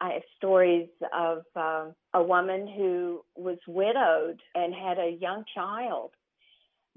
I 0.00 0.10
have 0.14 0.22
stories 0.36 0.88
of 1.16 1.44
uh, 1.54 1.86
a 2.12 2.22
woman 2.22 2.66
who 2.66 3.22
was 3.34 3.58
widowed 3.66 4.40
and 4.54 4.74
had 4.74 4.98
a 4.98 5.16
young 5.18 5.44
child, 5.54 6.10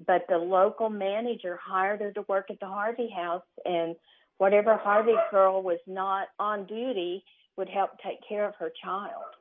but 0.06 0.26
the 0.28 0.38
local 0.38 0.90
manager 0.90 1.58
hired 1.64 2.02
her 2.02 2.12
to 2.12 2.24
work 2.28 2.48
at 2.50 2.60
the 2.60 2.66
Harvey 2.66 3.10
house, 3.16 3.44
and 3.64 3.96
whatever 4.40 4.76
Harvey 4.78 5.16
girl 5.30 5.62
was 5.62 5.80
not 5.86 6.30
on 6.40 6.66
duty 6.66 7.24
would 7.58 7.70
help 7.70 7.92
take 8.04 8.18
care 8.28 8.48
of 8.48 8.56
her 8.58 8.72
child. 8.84 9.36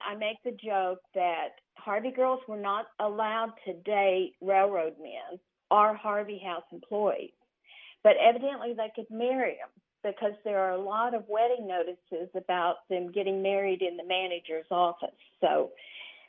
I 0.00 0.16
make 0.16 0.42
the 0.42 0.52
joke 0.52 0.98
that 1.14 1.50
Harvey 1.76 2.10
girls 2.10 2.40
were 2.48 2.58
not 2.58 2.86
allowed 2.98 3.52
to 3.66 3.74
date 3.74 4.34
railroad 4.40 4.94
men 5.00 5.38
or 5.70 5.94
Harvey 5.94 6.40
house 6.44 6.64
employees, 6.72 7.30
but 8.02 8.14
evidently 8.20 8.74
they 8.74 8.90
could 8.94 9.06
marry 9.10 9.58
them 9.60 9.70
because 10.02 10.34
there 10.44 10.60
are 10.60 10.72
a 10.72 10.80
lot 10.80 11.14
of 11.14 11.24
wedding 11.28 11.66
notices 11.66 12.30
about 12.34 12.76
them 12.88 13.12
getting 13.12 13.42
married 13.42 13.82
in 13.82 13.96
the 13.96 14.04
manager's 14.04 14.66
office. 14.70 15.10
So 15.40 15.70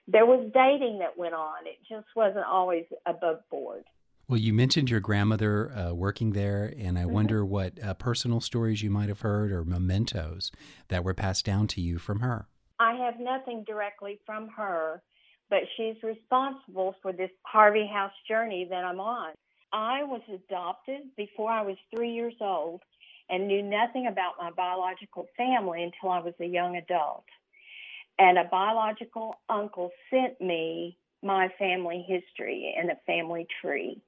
there 0.07 0.25
was 0.25 0.49
dating 0.53 0.99
that 0.99 1.17
went 1.17 1.35
on. 1.35 1.65
It 1.65 1.77
just 1.87 2.07
wasn't 2.15 2.45
always 2.45 2.85
above 3.05 3.39
board. 3.49 3.83
Well, 4.29 4.39
you 4.39 4.51
mentioned 4.53 4.89
your 4.89 4.99
grandmother 4.99 5.71
uh, 5.71 5.93
working 5.93 6.33
there, 6.33 6.73
and 6.77 6.99
I 6.99 7.05
Mm-hmm. 7.05 7.13
wonder 7.13 7.45
what 7.45 7.81
uh, 7.81 7.93
personal 7.93 8.41
stories 8.41 8.83
you 8.83 8.89
might 8.89 9.07
have 9.07 9.21
heard 9.21 9.53
or 9.53 9.63
mementos 9.63 10.51
that 10.89 11.05
were 11.05 11.13
passed 11.13 11.45
down 11.45 11.67
to 11.67 11.81
you 11.81 11.97
from 11.97 12.19
her. 12.19 12.47
I 12.79 12.95
have 12.95 13.19
nothing 13.21 13.63
directly 13.65 14.19
from 14.25 14.49
her, 14.49 15.01
but 15.49 15.59
she's 15.77 15.95
responsible 16.03 16.95
for 17.01 17.13
this 17.13 17.31
Harvey 17.43 17.87
House 17.87 18.11
journey 18.27 18.67
that 18.69 18.83
I'm 18.83 18.99
on. 18.99 19.33
I 19.71 20.03
was 20.03 20.21
adopted 20.27 21.15
before 21.15 21.49
I 21.49 21.61
was 21.61 21.77
three 21.95 22.11
years 22.11 22.35
old 22.41 22.81
and 23.29 23.47
knew 23.47 23.61
nothing 23.63 24.07
about 24.07 24.33
my 24.37 24.51
biological 24.51 25.27
family 25.37 25.83
until 25.83 26.11
I 26.11 26.19
was 26.19 26.33
a 26.41 26.45
young 26.45 26.75
adult. 26.75 27.23
And 28.19 28.37
a 28.37 28.43
biological 28.43 29.35
uncle 29.49 29.91
sent 30.09 30.39
me 30.41 30.97
my 31.23 31.49
family 31.57 32.05
history 32.07 32.75
and 32.77 32.91
a 32.91 32.97
family 33.05 33.47
tree 33.61 34.01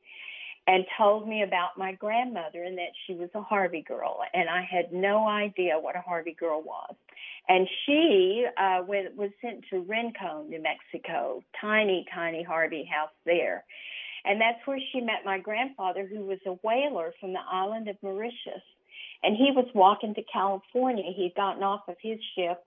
and 0.70 0.86
told 1.00 1.28
me 1.28 1.42
about 1.42 1.80
my 1.80 1.94
grandmother 1.94 2.62
and 2.64 2.78
that 2.78 2.94
she 3.08 3.16
was 3.16 3.30
a 3.34 3.42
Harvey 3.42 3.82
girl. 3.82 4.20
And 4.36 4.48
I 4.48 4.62
had 4.62 4.94
no 4.94 5.28
idea 5.28 5.80
what 5.80 5.96
a 5.96 6.02
Harvey 6.02 6.36
girl 6.40 6.62
was. 6.62 6.94
And 7.48 7.68
she 7.86 8.46
uh, 8.56 8.84
was 8.88 9.12
was 9.18 9.32
sent 9.42 9.66
to 9.72 9.80
Rincon, 9.80 10.48
New 10.48 10.62
Mexico, 10.62 11.44
tiny, 11.60 12.06
tiny 12.14 12.44
Harvey 12.44 12.88
house 12.88 13.10
there. 13.26 13.64
And 14.26 14.40
that's 14.40 14.60
where 14.66 14.78
she 14.92 15.02
met 15.02 15.26
my 15.26 15.40
grandfather, 15.40 16.06
who 16.06 16.26
was 16.26 16.38
a 16.46 16.52
whaler 16.64 17.16
from 17.20 17.34
the 17.34 17.40
island 17.52 17.88
of 17.88 17.96
Mauritius. 18.04 18.62
And 19.24 19.36
he 19.36 19.50
was 19.56 19.66
walking 19.74 20.14
to 20.14 20.22
California. 20.32 21.12
He'd 21.16 21.34
gotten 21.36 21.64
off 21.64 21.82
of 21.88 21.96
his 22.00 22.20
ship 22.36 22.64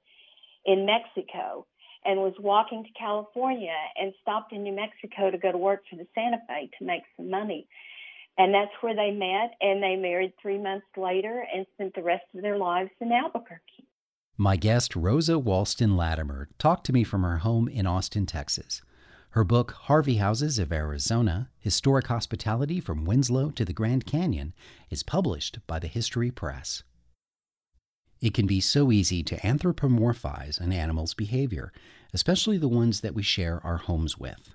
in 0.66 0.86
Mexico 0.86 1.66
and 2.04 2.18
was 2.18 2.34
walking 2.40 2.82
to 2.82 2.90
California 2.98 3.76
and 3.96 4.12
stopped 4.22 4.52
in 4.52 4.64
New 4.64 4.74
Mexico 4.74 5.30
to 5.30 5.38
go 5.38 5.52
to 5.52 5.58
work 5.58 5.82
for 5.88 5.96
the 5.96 6.06
Santa 6.14 6.38
Fe 6.48 6.68
to 6.78 6.84
make 6.84 7.02
some 7.16 7.30
money. 7.30 7.68
And 8.38 8.54
that's 8.54 8.72
where 8.80 8.94
they 8.94 9.10
met, 9.10 9.54
and 9.60 9.82
they 9.82 9.96
married 9.96 10.32
three 10.40 10.58
months 10.58 10.86
later 10.96 11.44
and 11.54 11.66
spent 11.74 11.94
the 11.94 12.02
rest 12.02 12.24
of 12.34 12.42
their 12.42 12.56
lives 12.56 12.90
in 13.00 13.12
Albuquerque. 13.12 13.86
My 14.38 14.56
guest, 14.56 14.96
Rosa 14.96 15.34
Walston 15.34 15.96
Latimer, 15.96 16.48
talked 16.58 16.86
to 16.86 16.92
me 16.92 17.04
from 17.04 17.22
her 17.22 17.38
home 17.38 17.68
in 17.68 17.86
Austin, 17.86 18.24
Texas. 18.24 18.80
Her 19.30 19.44
book, 19.44 19.72
Harvey 19.72 20.16
Houses 20.16 20.58
of 20.58 20.72
Arizona 20.72 21.50
Historic 21.58 22.06
Hospitality 22.06 22.80
from 22.80 23.04
Winslow 23.04 23.50
to 23.50 23.64
the 23.64 23.72
Grand 23.72 24.06
Canyon, 24.06 24.54
is 24.90 25.02
published 25.02 25.58
by 25.66 25.78
the 25.78 25.86
History 25.86 26.30
Press. 26.30 26.82
It 28.20 28.34
can 28.34 28.46
be 28.46 28.60
so 28.60 28.92
easy 28.92 29.22
to 29.24 29.36
anthropomorphize 29.36 30.60
an 30.60 30.72
animal's 30.72 31.12
behavior, 31.12 31.72
especially 32.14 32.56
the 32.56 32.68
ones 32.68 33.00
that 33.00 33.14
we 33.14 33.22
share 33.22 33.60
our 33.64 33.78
homes 33.78 34.16
with. 34.16 34.54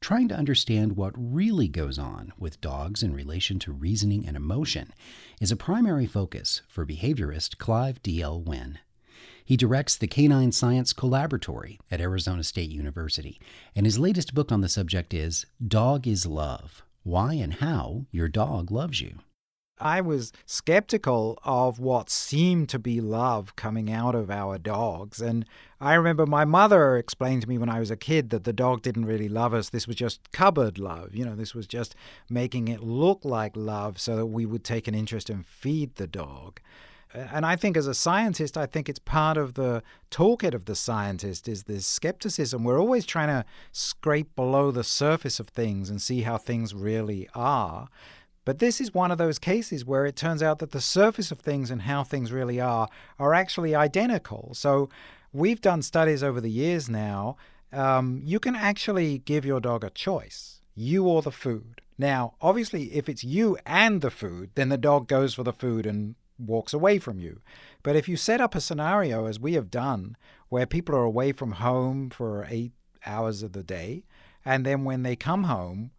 Trying 0.00 0.28
to 0.28 0.36
understand 0.36 0.96
what 0.96 1.12
really 1.16 1.68
goes 1.68 1.98
on 1.98 2.32
with 2.38 2.60
dogs 2.60 3.02
in 3.02 3.12
relation 3.12 3.58
to 3.60 3.72
reasoning 3.72 4.26
and 4.26 4.36
emotion 4.36 4.92
is 5.40 5.50
a 5.50 5.56
primary 5.56 6.06
focus 6.06 6.62
for 6.68 6.86
behaviorist 6.86 7.58
Clive 7.58 8.02
D.L. 8.02 8.40
Wynne. 8.40 8.78
He 9.44 9.56
directs 9.56 9.96
the 9.96 10.06
Canine 10.06 10.52
Science 10.52 10.92
Collaboratory 10.92 11.78
at 11.90 12.00
Arizona 12.00 12.44
State 12.44 12.70
University, 12.70 13.40
and 13.74 13.86
his 13.86 13.98
latest 13.98 14.34
book 14.34 14.52
on 14.52 14.60
the 14.60 14.68
subject 14.68 15.12
is 15.12 15.46
Dog 15.66 16.06
is 16.06 16.26
Love 16.26 16.82
Why 17.02 17.34
and 17.34 17.54
How 17.54 18.06
Your 18.12 18.28
Dog 18.28 18.70
Loves 18.70 19.00
You. 19.00 19.18
I 19.80 20.00
was 20.00 20.32
skeptical 20.46 21.38
of 21.44 21.78
what 21.78 22.10
seemed 22.10 22.68
to 22.70 22.78
be 22.78 23.00
love 23.00 23.56
coming 23.56 23.90
out 23.90 24.14
of 24.14 24.30
our 24.30 24.58
dogs. 24.58 25.20
And 25.20 25.44
I 25.80 25.94
remember 25.94 26.26
my 26.26 26.44
mother 26.44 26.96
explained 26.96 27.42
to 27.42 27.48
me 27.48 27.58
when 27.58 27.68
I 27.68 27.80
was 27.80 27.90
a 27.90 27.96
kid 27.96 28.30
that 28.30 28.44
the 28.44 28.52
dog 28.52 28.82
didn't 28.82 29.06
really 29.06 29.28
love 29.28 29.54
us. 29.54 29.70
This 29.70 29.86
was 29.86 29.96
just 29.96 30.32
cupboard 30.32 30.78
love. 30.78 31.14
You 31.14 31.24
know, 31.24 31.34
this 31.34 31.54
was 31.54 31.66
just 31.66 31.94
making 32.28 32.68
it 32.68 32.82
look 32.82 33.24
like 33.24 33.56
love 33.56 34.00
so 34.00 34.16
that 34.16 34.26
we 34.26 34.46
would 34.46 34.64
take 34.64 34.88
an 34.88 34.94
interest 34.94 35.30
and 35.30 35.46
feed 35.46 35.94
the 35.96 36.06
dog. 36.06 36.60
And 37.14 37.46
I 37.46 37.56
think 37.56 37.76
as 37.76 37.86
a 37.86 37.94
scientist, 37.94 38.58
I 38.58 38.66
think 38.66 38.88
it's 38.88 38.98
part 38.98 39.38
of 39.38 39.54
the 39.54 39.82
toolkit 40.10 40.52
of 40.52 40.66
the 40.66 40.74
scientist 40.74 41.48
is 41.48 41.64
this 41.64 41.86
skepticism. 41.86 42.64
We're 42.64 42.80
always 42.80 43.06
trying 43.06 43.28
to 43.28 43.46
scrape 43.72 44.36
below 44.36 44.70
the 44.70 44.84
surface 44.84 45.40
of 45.40 45.48
things 45.48 45.88
and 45.88 46.02
see 46.02 46.22
how 46.22 46.36
things 46.36 46.74
really 46.74 47.28
are. 47.34 47.88
But 48.48 48.60
this 48.60 48.80
is 48.80 48.94
one 48.94 49.10
of 49.10 49.18
those 49.18 49.38
cases 49.38 49.84
where 49.84 50.06
it 50.06 50.16
turns 50.16 50.42
out 50.42 50.58
that 50.60 50.70
the 50.70 50.80
surface 50.80 51.30
of 51.30 51.38
things 51.38 51.70
and 51.70 51.82
how 51.82 52.02
things 52.02 52.32
really 52.32 52.58
are 52.58 52.88
are 53.18 53.34
actually 53.34 53.74
identical. 53.74 54.52
So 54.54 54.88
we've 55.34 55.60
done 55.60 55.82
studies 55.82 56.22
over 56.22 56.40
the 56.40 56.50
years 56.50 56.88
now. 56.88 57.36
Um, 57.74 58.22
you 58.24 58.40
can 58.40 58.56
actually 58.56 59.18
give 59.18 59.44
your 59.44 59.60
dog 59.60 59.84
a 59.84 59.90
choice, 59.90 60.62
you 60.74 61.06
or 61.06 61.20
the 61.20 61.30
food. 61.30 61.82
Now, 61.98 62.36
obviously, 62.40 62.84
if 62.94 63.06
it's 63.06 63.22
you 63.22 63.58
and 63.66 64.00
the 64.00 64.10
food, 64.10 64.52
then 64.54 64.70
the 64.70 64.78
dog 64.78 65.08
goes 65.08 65.34
for 65.34 65.42
the 65.42 65.52
food 65.52 65.84
and 65.84 66.14
walks 66.38 66.72
away 66.72 66.98
from 66.98 67.20
you. 67.20 67.42
But 67.82 67.96
if 67.96 68.08
you 68.08 68.16
set 68.16 68.40
up 68.40 68.54
a 68.54 68.62
scenario, 68.62 69.26
as 69.26 69.38
we 69.38 69.52
have 69.52 69.70
done, 69.70 70.16
where 70.48 70.64
people 70.64 70.94
are 70.94 71.04
away 71.04 71.32
from 71.32 71.52
home 71.52 72.08
for 72.08 72.46
eight 72.48 72.72
hours 73.04 73.42
of 73.42 73.52
the 73.52 73.62
day, 73.62 74.04
and 74.42 74.64
then 74.64 74.84
when 74.84 75.02
they 75.02 75.16
come 75.16 75.44
home, 75.44 75.90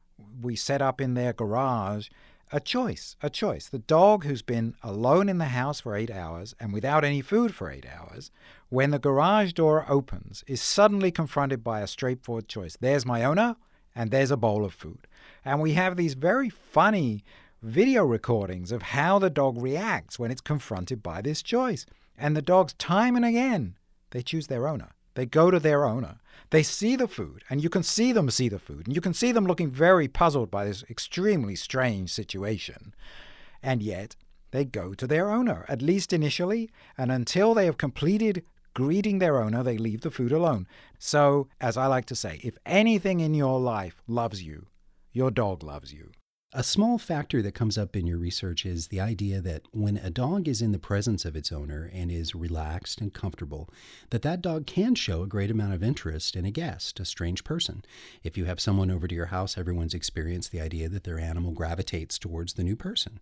we 0.41 0.55
set 0.55 0.81
up 0.81 0.99
in 0.99 1.13
their 1.13 1.33
garage 1.33 2.09
a 2.51 2.59
choice, 2.59 3.15
a 3.21 3.29
choice. 3.29 3.67
The 3.67 3.79
dog 3.79 4.25
who's 4.25 4.41
been 4.41 4.75
alone 4.81 5.29
in 5.29 5.37
the 5.37 5.45
house 5.45 5.81
for 5.81 5.95
eight 5.95 6.11
hours 6.11 6.55
and 6.59 6.73
without 6.73 7.03
any 7.03 7.21
food 7.21 7.53
for 7.53 7.69
eight 7.69 7.85
hours, 7.85 8.31
when 8.69 8.91
the 8.91 8.99
garage 8.99 9.53
door 9.53 9.85
opens, 9.87 10.43
is 10.47 10.61
suddenly 10.61 11.11
confronted 11.11 11.63
by 11.63 11.81
a 11.81 11.87
straightforward 11.87 12.47
choice. 12.47 12.77
There's 12.79 13.05
my 13.05 13.23
owner, 13.23 13.55
and 13.95 14.11
there's 14.11 14.31
a 14.31 14.37
bowl 14.37 14.65
of 14.65 14.73
food. 14.73 15.07
And 15.43 15.59
we 15.59 15.73
have 15.73 15.95
these 15.95 16.13
very 16.13 16.49
funny 16.49 17.23
video 17.61 18.05
recordings 18.05 18.71
of 18.71 18.81
how 18.81 19.19
the 19.19 19.29
dog 19.29 19.61
reacts 19.61 20.17
when 20.17 20.31
it's 20.31 20.41
confronted 20.41 21.03
by 21.03 21.21
this 21.21 21.41
choice. 21.41 21.85
And 22.17 22.35
the 22.35 22.41
dogs, 22.41 22.73
time 22.73 23.15
and 23.15 23.25
again, 23.25 23.75
they 24.11 24.21
choose 24.21 24.47
their 24.47 24.67
owner. 24.67 24.89
They 25.15 25.25
go 25.25 25.51
to 25.51 25.59
their 25.59 25.85
owner. 25.85 26.17
They 26.49 26.63
see 26.63 26.95
the 26.95 27.07
food, 27.07 27.43
and 27.49 27.61
you 27.61 27.69
can 27.69 27.83
see 27.83 28.11
them 28.11 28.29
see 28.29 28.49
the 28.49 28.59
food, 28.59 28.87
and 28.87 28.95
you 28.95 29.01
can 29.01 29.13
see 29.13 29.31
them 29.31 29.45
looking 29.45 29.69
very 29.69 30.07
puzzled 30.07 30.49
by 30.49 30.65
this 30.65 30.83
extremely 30.89 31.55
strange 31.55 32.11
situation. 32.11 32.93
And 33.61 33.83
yet, 33.83 34.15
they 34.51 34.65
go 34.65 34.93
to 34.93 35.05
their 35.05 35.29
owner, 35.29 35.65
at 35.67 35.81
least 35.81 36.11
initially, 36.13 36.69
and 36.97 37.11
until 37.11 37.53
they 37.53 37.65
have 37.65 37.77
completed 37.77 38.43
greeting 38.73 39.19
their 39.19 39.41
owner, 39.41 39.63
they 39.63 39.77
leave 39.77 40.01
the 40.01 40.11
food 40.11 40.31
alone. 40.31 40.67
So, 40.97 41.47
as 41.59 41.77
I 41.77 41.87
like 41.87 42.05
to 42.05 42.15
say, 42.15 42.39
if 42.43 42.57
anything 42.65 43.19
in 43.19 43.33
your 43.33 43.59
life 43.59 44.01
loves 44.07 44.41
you, 44.41 44.67
your 45.11 45.31
dog 45.31 45.63
loves 45.63 45.93
you. 45.93 46.11
A 46.51 46.63
small 46.63 46.97
factor 46.97 47.43
that 47.43 47.53
comes 47.53 47.77
up 47.77 47.95
in 47.95 48.07
your 48.07 48.17
research 48.17 48.65
is 48.65 48.87
the 48.87 48.99
idea 48.99 49.39
that 49.39 49.61
when 49.71 49.97
a 49.97 50.09
dog 50.09 50.47
is 50.47 50.63
in 50.63 50.71
the 50.71 50.79
presence 50.79 51.23
of 51.23 51.35
its 51.35 51.51
owner 51.51 51.91
and 51.93 52.11
is 52.11 52.33
relaxed 52.33 53.01
and 53.01 53.13
comfortable, 53.13 53.69
that 54.09 54.23
that 54.23 54.41
dog 54.41 54.65
can 54.65 54.95
show 54.95 55.21
a 55.21 55.27
great 55.27 55.51
amount 55.51 55.75
of 55.75 55.83
interest 55.83 56.35
in 56.35 56.45
a 56.45 56.51
guest, 56.51 56.99
a 56.99 57.05
strange 57.05 57.43
person. 57.43 57.85
If 58.23 58.35
you 58.35 58.45
have 58.45 58.59
someone 58.59 58.89
over 58.89 59.07
to 59.07 59.13
your 59.13 59.27
house, 59.27 59.59
everyone's 59.59 59.93
experienced 59.93 60.51
the 60.51 60.59
idea 60.59 60.89
that 60.89 61.03
their 61.03 61.19
animal 61.19 61.51
gravitates 61.51 62.17
towards 62.17 62.53
the 62.53 62.63
new 62.63 62.75
person. 62.75 63.19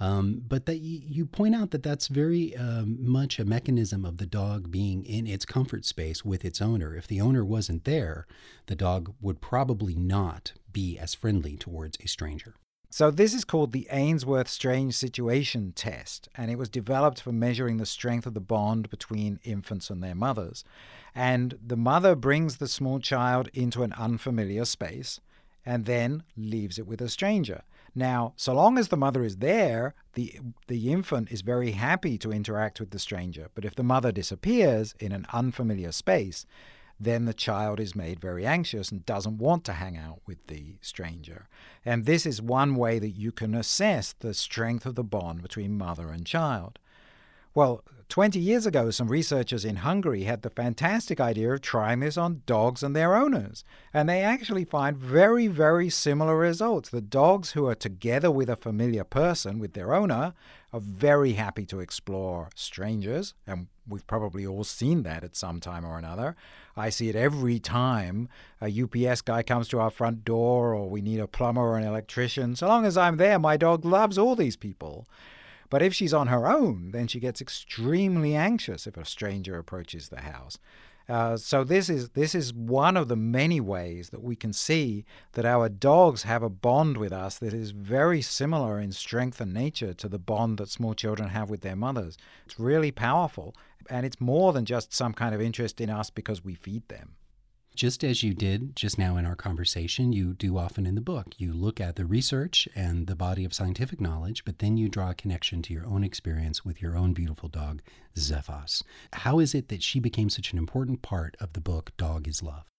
Um, 0.00 0.42
but 0.44 0.66
that 0.66 0.78
you 0.78 1.26
point 1.26 1.54
out 1.54 1.70
that 1.70 1.84
that's 1.84 2.08
very 2.08 2.56
um, 2.56 2.96
much 2.98 3.38
a 3.38 3.44
mechanism 3.44 4.04
of 4.04 4.16
the 4.16 4.26
dog 4.26 4.72
being 4.72 5.04
in 5.04 5.28
its 5.28 5.44
comfort 5.44 5.84
space 5.84 6.24
with 6.24 6.44
its 6.44 6.60
owner. 6.60 6.96
If 6.96 7.06
the 7.06 7.20
owner 7.20 7.44
wasn't 7.44 7.84
there, 7.84 8.26
the 8.66 8.74
dog 8.74 9.14
would 9.20 9.40
probably 9.40 9.94
not 9.94 10.54
be 10.72 10.98
as 10.98 11.14
friendly 11.14 11.56
towards 11.56 11.96
a 12.02 12.08
stranger. 12.08 12.56
So, 12.96 13.10
this 13.10 13.34
is 13.34 13.44
called 13.44 13.72
the 13.72 13.88
Ainsworth 13.90 14.46
Strange 14.46 14.94
Situation 14.94 15.72
Test, 15.74 16.28
and 16.36 16.48
it 16.48 16.56
was 16.56 16.68
developed 16.68 17.20
for 17.20 17.32
measuring 17.32 17.78
the 17.78 17.86
strength 17.86 18.24
of 18.24 18.34
the 18.34 18.40
bond 18.40 18.88
between 18.88 19.40
infants 19.42 19.90
and 19.90 20.00
their 20.00 20.14
mothers. 20.14 20.62
And 21.12 21.58
the 21.60 21.76
mother 21.76 22.14
brings 22.14 22.58
the 22.58 22.68
small 22.68 23.00
child 23.00 23.48
into 23.52 23.82
an 23.82 23.94
unfamiliar 23.94 24.64
space 24.64 25.18
and 25.66 25.86
then 25.86 26.22
leaves 26.36 26.78
it 26.78 26.86
with 26.86 27.00
a 27.00 27.08
stranger. 27.08 27.62
Now, 27.96 28.32
so 28.36 28.54
long 28.54 28.78
as 28.78 28.86
the 28.86 28.96
mother 28.96 29.24
is 29.24 29.38
there, 29.38 29.96
the, 30.12 30.38
the 30.68 30.92
infant 30.92 31.32
is 31.32 31.40
very 31.40 31.72
happy 31.72 32.16
to 32.18 32.30
interact 32.30 32.78
with 32.78 32.90
the 32.90 33.00
stranger. 33.00 33.48
But 33.56 33.64
if 33.64 33.74
the 33.74 33.82
mother 33.82 34.12
disappears 34.12 34.94
in 35.00 35.10
an 35.10 35.26
unfamiliar 35.32 35.90
space, 35.90 36.46
then 36.98 37.24
the 37.24 37.34
child 37.34 37.80
is 37.80 37.94
made 37.94 38.20
very 38.20 38.46
anxious 38.46 38.90
and 38.90 39.04
doesn't 39.04 39.38
want 39.38 39.64
to 39.64 39.72
hang 39.72 39.96
out 39.96 40.20
with 40.26 40.46
the 40.46 40.76
stranger. 40.80 41.48
And 41.84 42.04
this 42.04 42.24
is 42.24 42.40
one 42.40 42.76
way 42.76 42.98
that 42.98 43.10
you 43.10 43.32
can 43.32 43.54
assess 43.54 44.12
the 44.12 44.34
strength 44.34 44.86
of 44.86 44.94
the 44.94 45.04
bond 45.04 45.42
between 45.42 45.76
mother 45.76 46.10
and 46.10 46.24
child. 46.24 46.78
Well, 47.54 47.84
20 48.08 48.38
years 48.38 48.66
ago, 48.66 48.90
some 48.90 49.08
researchers 49.08 49.64
in 49.64 49.76
Hungary 49.76 50.24
had 50.24 50.42
the 50.42 50.50
fantastic 50.50 51.20
idea 51.20 51.52
of 51.52 51.62
trying 51.62 52.00
this 52.00 52.16
on 52.16 52.42
dogs 52.46 52.82
and 52.82 52.94
their 52.94 53.14
owners. 53.14 53.64
And 53.92 54.08
they 54.08 54.22
actually 54.22 54.64
find 54.64 54.96
very, 54.96 55.46
very 55.46 55.88
similar 55.88 56.36
results. 56.36 56.88
The 56.88 57.00
dogs 57.00 57.52
who 57.52 57.66
are 57.66 57.74
together 57.76 58.30
with 58.30 58.48
a 58.48 58.56
familiar 58.56 59.04
person, 59.04 59.60
with 59.60 59.72
their 59.72 59.94
owner, 59.94 60.34
are 60.72 60.80
very 60.80 61.34
happy 61.34 61.64
to 61.66 61.78
explore 61.78 62.50
strangers. 62.56 63.34
And 63.46 63.68
we've 63.88 64.06
probably 64.06 64.44
all 64.44 64.64
seen 64.64 65.04
that 65.04 65.22
at 65.22 65.36
some 65.36 65.60
time 65.60 65.84
or 65.84 65.96
another. 65.96 66.34
I 66.76 66.90
see 66.90 67.08
it 67.08 67.16
every 67.16 67.60
time 67.60 68.28
a 68.60 68.82
UPS 68.82 69.22
guy 69.22 69.44
comes 69.44 69.68
to 69.68 69.78
our 69.78 69.90
front 69.90 70.24
door 70.24 70.74
or 70.74 70.90
we 70.90 71.00
need 71.00 71.20
a 71.20 71.28
plumber 71.28 71.62
or 71.62 71.78
an 71.78 71.86
electrician. 71.86 72.56
So 72.56 72.66
long 72.66 72.84
as 72.84 72.98
I'm 72.98 73.16
there, 73.16 73.38
my 73.38 73.56
dog 73.56 73.84
loves 73.84 74.18
all 74.18 74.34
these 74.34 74.56
people. 74.56 75.06
But 75.70 75.82
if 75.82 75.94
she's 75.94 76.14
on 76.14 76.28
her 76.28 76.46
own, 76.46 76.90
then 76.92 77.06
she 77.06 77.20
gets 77.20 77.40
extremely 77.40 78.34
anxious 78.34 78.86
if 78.86 78.96
a 78.96 79.04
stranger 79.04 79.58
approaches 79.58 80.08
the 80.08 80.20
house. 80.20 80.58
Uh, 81.06 81.36
so 81.36 81.64
this 81.64 81.90
is 81.90 82.10
this 82.10 82.34
is 82.34 82.54
one 82.54 82.96
of 82.96 83.08
the 83.08 83.16
many 83.16 83.60
ways 83.60 84.08
that 84.08 84.22
we 84.22 84.34
can 84.34 84.54
see 84.54 85.04
that 85.32 85.44
our 85.44 85.68
dogs 85.68 86.22
have 86.22 86.42
a 86.42 86.48
bond 86.48 86.96
with 86.96 87.12
us 87.12 87.38
that 87.38 87.52
is 87.52 87.72
very 87.72 88.22
similar 88.22 88.80
in 88.80 88.90
strength 88.90 89.38
and 89.40 89.52
nature 89.52 89.92
to 89.92 90.08
the 90.08 90.18
bond 90.18 90.56
that 90.56 90.70
small 90.70 90.94
children 90.94 91.28
have 91.28 91.50
with 91.50 91.60
their 91.60 91.76
mothers. 91.76 92.16
It's 92.46 92.58
really 92.58 92.90
powerful, 92.90 93.54
and 93.90 94.06
it's 94.06 94.20
more 94.20 94.54
than 94.54 94.64
just 94.64 94.94
some 94.94 95.12
kind 95.12 95.34
of 95.34 95.42
interest 95.42 95.78
in 95.78 95.90
us 95.90 96.08
because 96.08 96.42
we 96.42 96.54
feed 96.54 96.88
them. 96.88 97.16
Just 97.74 98.04
as 98.04 98.22
you 98.22 98.34
did 98.34 98.76
just 98.76 98.98
now 98.98 99.16
in 99.16 99.26
our 99.26 99.34
conversation, 99.34 100.12
you 100.12 100.34
do 100.34 100.56
often 100.56 100.86
in 100.86 100.94
the 100.94 101.00
book. 101.00 101.34
You 101.38 101.52
look 101.52 101.80
at 101.80 101.96
the 101.96 102.06
research 102.06 102.68
and 102.76 103.08
the 103.08 103.16
body 103.16 103.44
of 103.44 103.52
scientific 103.52 104.00
knowledge, 104.00 104.44
but 104.44 104.60
then 104.60 104.76
you 104.76 104.88
draw 104.88 105.10
a 105.10 105.14
connection 105.14 105.60
to 105.62 105.72
your 105.72 105.84
own 105.84 106.04
experience 106.04 106.64
with 106.64 106.80
your 106.80 106.96
own 106.96 107.14
beautiful 107.14 107.48
dog, 107.48 107.82
Xephos. 108.16 108.84
How 109.14 109.40
is 109.40 109.56
it 109.56 109.68
that 109.70 109.82
she 109.82 109.98
became 109.98 110.30
such 110.30 110.52
an 110.52 110.58
important 110.58 111.02
part 111.02 111.36
of 111.40 111.54
the 111.54 111.60
book, 111.60 111.90
Dog 111.96 112.28
is 112.28 112.44
Love? 112.44 112.70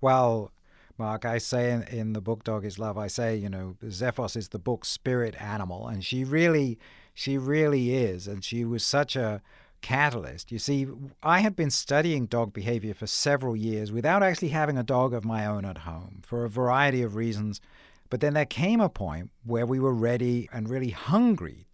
Well, 0.00 0.52
Mark, 0.96 1.24
I 1.24 1.38
say 1.38 1.72
in, 1.72 1.82
in 1.82 2.12
the 2.12 2.20
book 2.20 2.44
Dog 2.44 2.64
is 2.64 2.78
Love, 2.78 2.96
I 2.96 3.08
say, 3.08 3.36
you 3.36 3.48
know, 3.48 3.76
Xephos 3.84 4.36
is 4.36 4.50
the 4.50 4.60
book's 4.60 4.88
spirit 4.88 5.34
animal, 5.42 5.88
and 5.88 6.04
she 6.04 6.22
really, 6.22 6.78
she 7.14 7.36
really 7.36 7.92
is. 7.96 8.28
And 8.28 8.44
she 8.44 8.64
was 8.64 8.86
such 8.86 9.16
a 9.16 9.42
catalyst. 9.84 10.50
You 10.50 10.58
see, 10.58 10.86
I 11.22 11.40
had 11.40 11.54
been 11.54 11.70
studying 11.70 12.24
dog 12.24 12.54
behavior 12.54 12.94
for 12.94 13.06
several 13.06 13.54
years 13.54 13.92
without 13.92 14.22
actually 14.22 14.48
having 14.48 14.78
a 14.78 14.82
dog 14.82 15.12
of 15.12 15.26
my 15.26 15.44
own 15.44 15.66
at 15.66 15.78
home 15.78 16.22
for 16.24 16.44
a 16.44 16.48
variety 16.48 17.02
of 17.02 17.14
reasons. 17.14 17.60
But 18.08 18.20
then 18.20 18.32
there 18.32 18.46
came 18.46 18.80
a 18.80 18.88
point 18.88 19.30
where 19.44 19.66
we 19.66 19.78
were 19.78 19.92
ready 19.92 20.48
and 20.50 20.70
really 20.70 20.90
hungry 20.90 21.66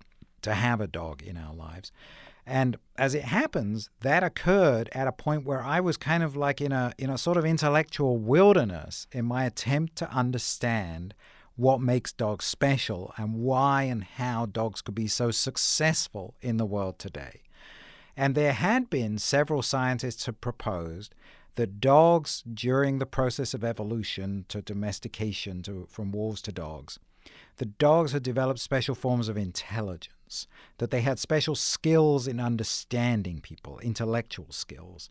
to 0.43 0.55
have 0.55 0.81
a 0.81 0.89
dog 0.89 1.23
in 1.23 1.37
our 1.37 1.55
lives. 1.55 1.93
And 2.45 2.79
as 2.99 3.15
it 3.15 3.23
happens, 3.23 3.91
that 4.01 4.25
occurred 4.25 4.89
at 4.91 5.07
a 5.07 5.13
point 5.13 5.45
where 5.45 5.63
I 5.63 5.79
was 5.79 5.97
kind 5.97 6.25
of 6.25 6.35
like 6.35 6.61
in 6.61 6.73
a 6.73 6.93
in 6.99 7.11
a 7.11 7.19
sort 7.19 7.37
of 7.37 7.45
intellectual 7.45 8.17
wilderness 8.17 9.07
in 9.13 9.25
my 9.25 9.45
attempt 9.45 9.95
to 9.97 10.11
understand 10.11 11.15
what 11.55 11.81
makes 11.81 12.13
dogs 12.13 12.45
special 12.45 13.13
and 13.17 13.35
why 13.35 13.85
and 13.85 14.03
how 14.03 14.47
dogs 14.47 14.83
could 14.83 14.97
be 14.97 15.07
so 15.07 15.31
successful 15.31 16.35
in 16.41 16.57
the 16.57 16.67
world 16.67 16.99
today. 16.99 17.43
And 18.21 18.35
there 18.35 18.53
had 18.53 18.91
been 18.91 19.17
several 19.17 19.63
scientists 19.63 20.27
who 20.27 20.33
proposed 20.33 21.15
that 21.55 21.81
dogs, 21.81 22.43
during 22.43 22.99
the 22.99 23.07
process 23.07 23.55
of 23.55 23.65
evolution 23.65 24.45
to 24.49 24.61
domestication 24.61 25.63
to, 25.63 25.87
from 25.89 26.13
wolves 26.13 26.43
to 26.43 26.53
dogs, 26.53 26.99
the 27.57 27.65
dogs 27.65 28.13
had 28.13 28.23
developed 28.23 28.61
special 28.61 28.95
forms 28.95 29.31
of 29.31 29.39
intelligence, 29.39 30.47
that 30.77 30.91
they 30.91 31.01
had 31.01 31.19
special 31.19 31.55
skills 31.55 32.29
in 32.29 32.41
understanding 32.41 33.41
people, 33.41 33.79
intellectual 33.79 34.49
skills. 34.51 35.09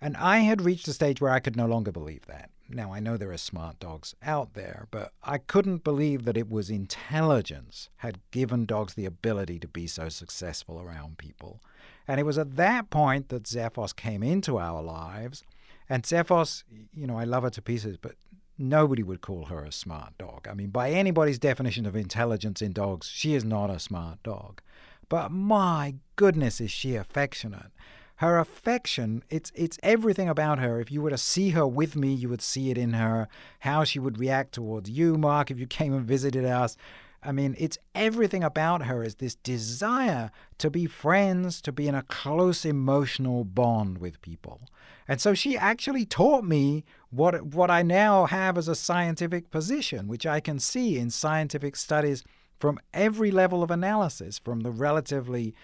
And 0.00 0.16
I 0.16 0.38
had 0.38 0.62
reached 0.62 0.88
a 0.88 0.92
stage 0.92 1.20
where 1.20 1.30
I 1.30 1.38
could 1.38 1.54
no 1.54 1.66
longer 1.66 1.92
believe 1.92 2.26
that. 2.26 2.50
Now, 2.74 2.92
I 2.92 3.00
know 3.00 3.16
there 3.16 3.32
are 3.32 3.36
smart 3.38 3.78
dogs 3.78 4.14
out 4.22 4.54
there, 4.54 4.86
but 4.90 5.12
I 5.22 5.38
couldn't 5.38 5.84
believe 5.84 6.24
that 6.24 6.36
it 6.36 6.50
was 6.50 6.70
intelligence 6.70 7.88
had 7.96 8.18
given 8.30 8.64
dogs 8.64 8.94
the 8.94 9.04
ability 9.04 9.58
to 9.60 9.68
be 9.68 9.86
so 9.86 10.08
successful 10.08 10.80
around 10.80 11.18
people. 11.18 11.60
And 12.08 12.18
it 12.18 12.24
was 12.24 12.38
at 12.38 12.56
that 12.56 12.90
point 12.90 13.28
that 13.28 13.44
Xephos 13.44 13.94
came 13.94 14.22
into 14.22 14.58
our 14.58 14.82
lives. 14.82 15.44
And 15.88 16.02
Xephos, 16.02 16.64
you 16.94 17.06
know, 17.06 17.18
I 17.18 17.24
love 17.24 17.42
her 17.42 17.50
to 17.50 17.62
pieces, 17.62 17.96
but 17.96 18.14
nobody 18.58 19.02
would 19.02 19.20
call 19.20 19.46
her 19.46 19.64
a 19.64 19.72
smart 19.72 20.16
dog. 20.18 20.46
I 20.48 20.54
mean, 20.54 20.70
by 20.70 20.90
anybody's 20.90 21.38
definition 21.38 21.84
of 21.86 21.94
intelligence 21.94 22.62
in 22.62 22.72
dogs, 22.72 23.06
she 23.08 23.34
is 23.34 23.44
not 23.44 23.70
a 23.70 23.78
smart 23.78 24.22
dog. 24.22 24.60
but 25.08 25.30
my 25.30 25.94
goodness, 26.16 26.58
is 26.58 26.70
she 26.70 26.94
affectionate. 26.96 27.70
Her 28.22 28.38
affection, 28.38 29.24
it's 29.30 29.50
it's 29.52 29.80
everything 29.82 30.28
about 30.28 30.60
her. 30.60 30.80
If 30.80 30.92
you 30.92 31.02
were 31.02 31.10
to 31.10 31.18
see 31.18 31.50
her 31.50 31.66
with 31.66 31.96
me, 31.96 32.14
you 32.14 32.28
would 32.28 32.40
see 32.40 32.70
it 32.70 32.78
in 32.78 32.92
her. 32.92 33.26
How 33.58 33.82
she 33.82 33.98
would 33.98 34.20
react 34.20 34.52
towards 34.52 34.88
you, 34.88 35.18
Mark, 35.18 35.50
if 35.50 35.58
you 35.58 35.66
came 35.66 35.92
and 35.92 36.06
visited 36.06 36.44
us. 36.44 36.76
I 37.20 37.32
mean, 37.32 37.56
it's 37.58 37.78
everything 37.96 38.44
about 38.44 38.84
her 38.84 39.02
is 39.02 39.16
this 39.16 39.34
desire 39.34 40.30
to 40.58 40.70
be 40.70 40.86
friends, 40.86 41.60
to 41.62 41.72
be 41.72 41.88
in 41.88 41.96
a 41.96 42.04
close 42.04 42.64
emotional 42.64 43.42
bond 43.42 43.98
with 43.98 44.22
people. 44.22 44.60
And 45.08 45.20
so 45.20 45.34
she 45.34 45.58
actually 45.58 46.04
taught 46.04 46.44
me 46.44 46.84
what 47.10 47.46
what 47.46 47.72
I 47.72 47.82
now 47.82 48.26
have 48.26 48.56
as 48.56 48.68
a 48.68 48.76
scientific 48.76 49.50
position, 49.50 50.06
which 50.06 50.26
I 50.26 50.38
can 50.38 50.60
see 50.60 50.96
in 50.96 51.10
scientific 51.10 51.74
studies 51.74 52.22
from 52.60 52.78
every 52.94 53.32
level 53.32 53.64
of 53.64 53.72
analysis, 53.72 54.38
from 54.38 54.60
the 54.60 54.70
relatively 54.70 55.56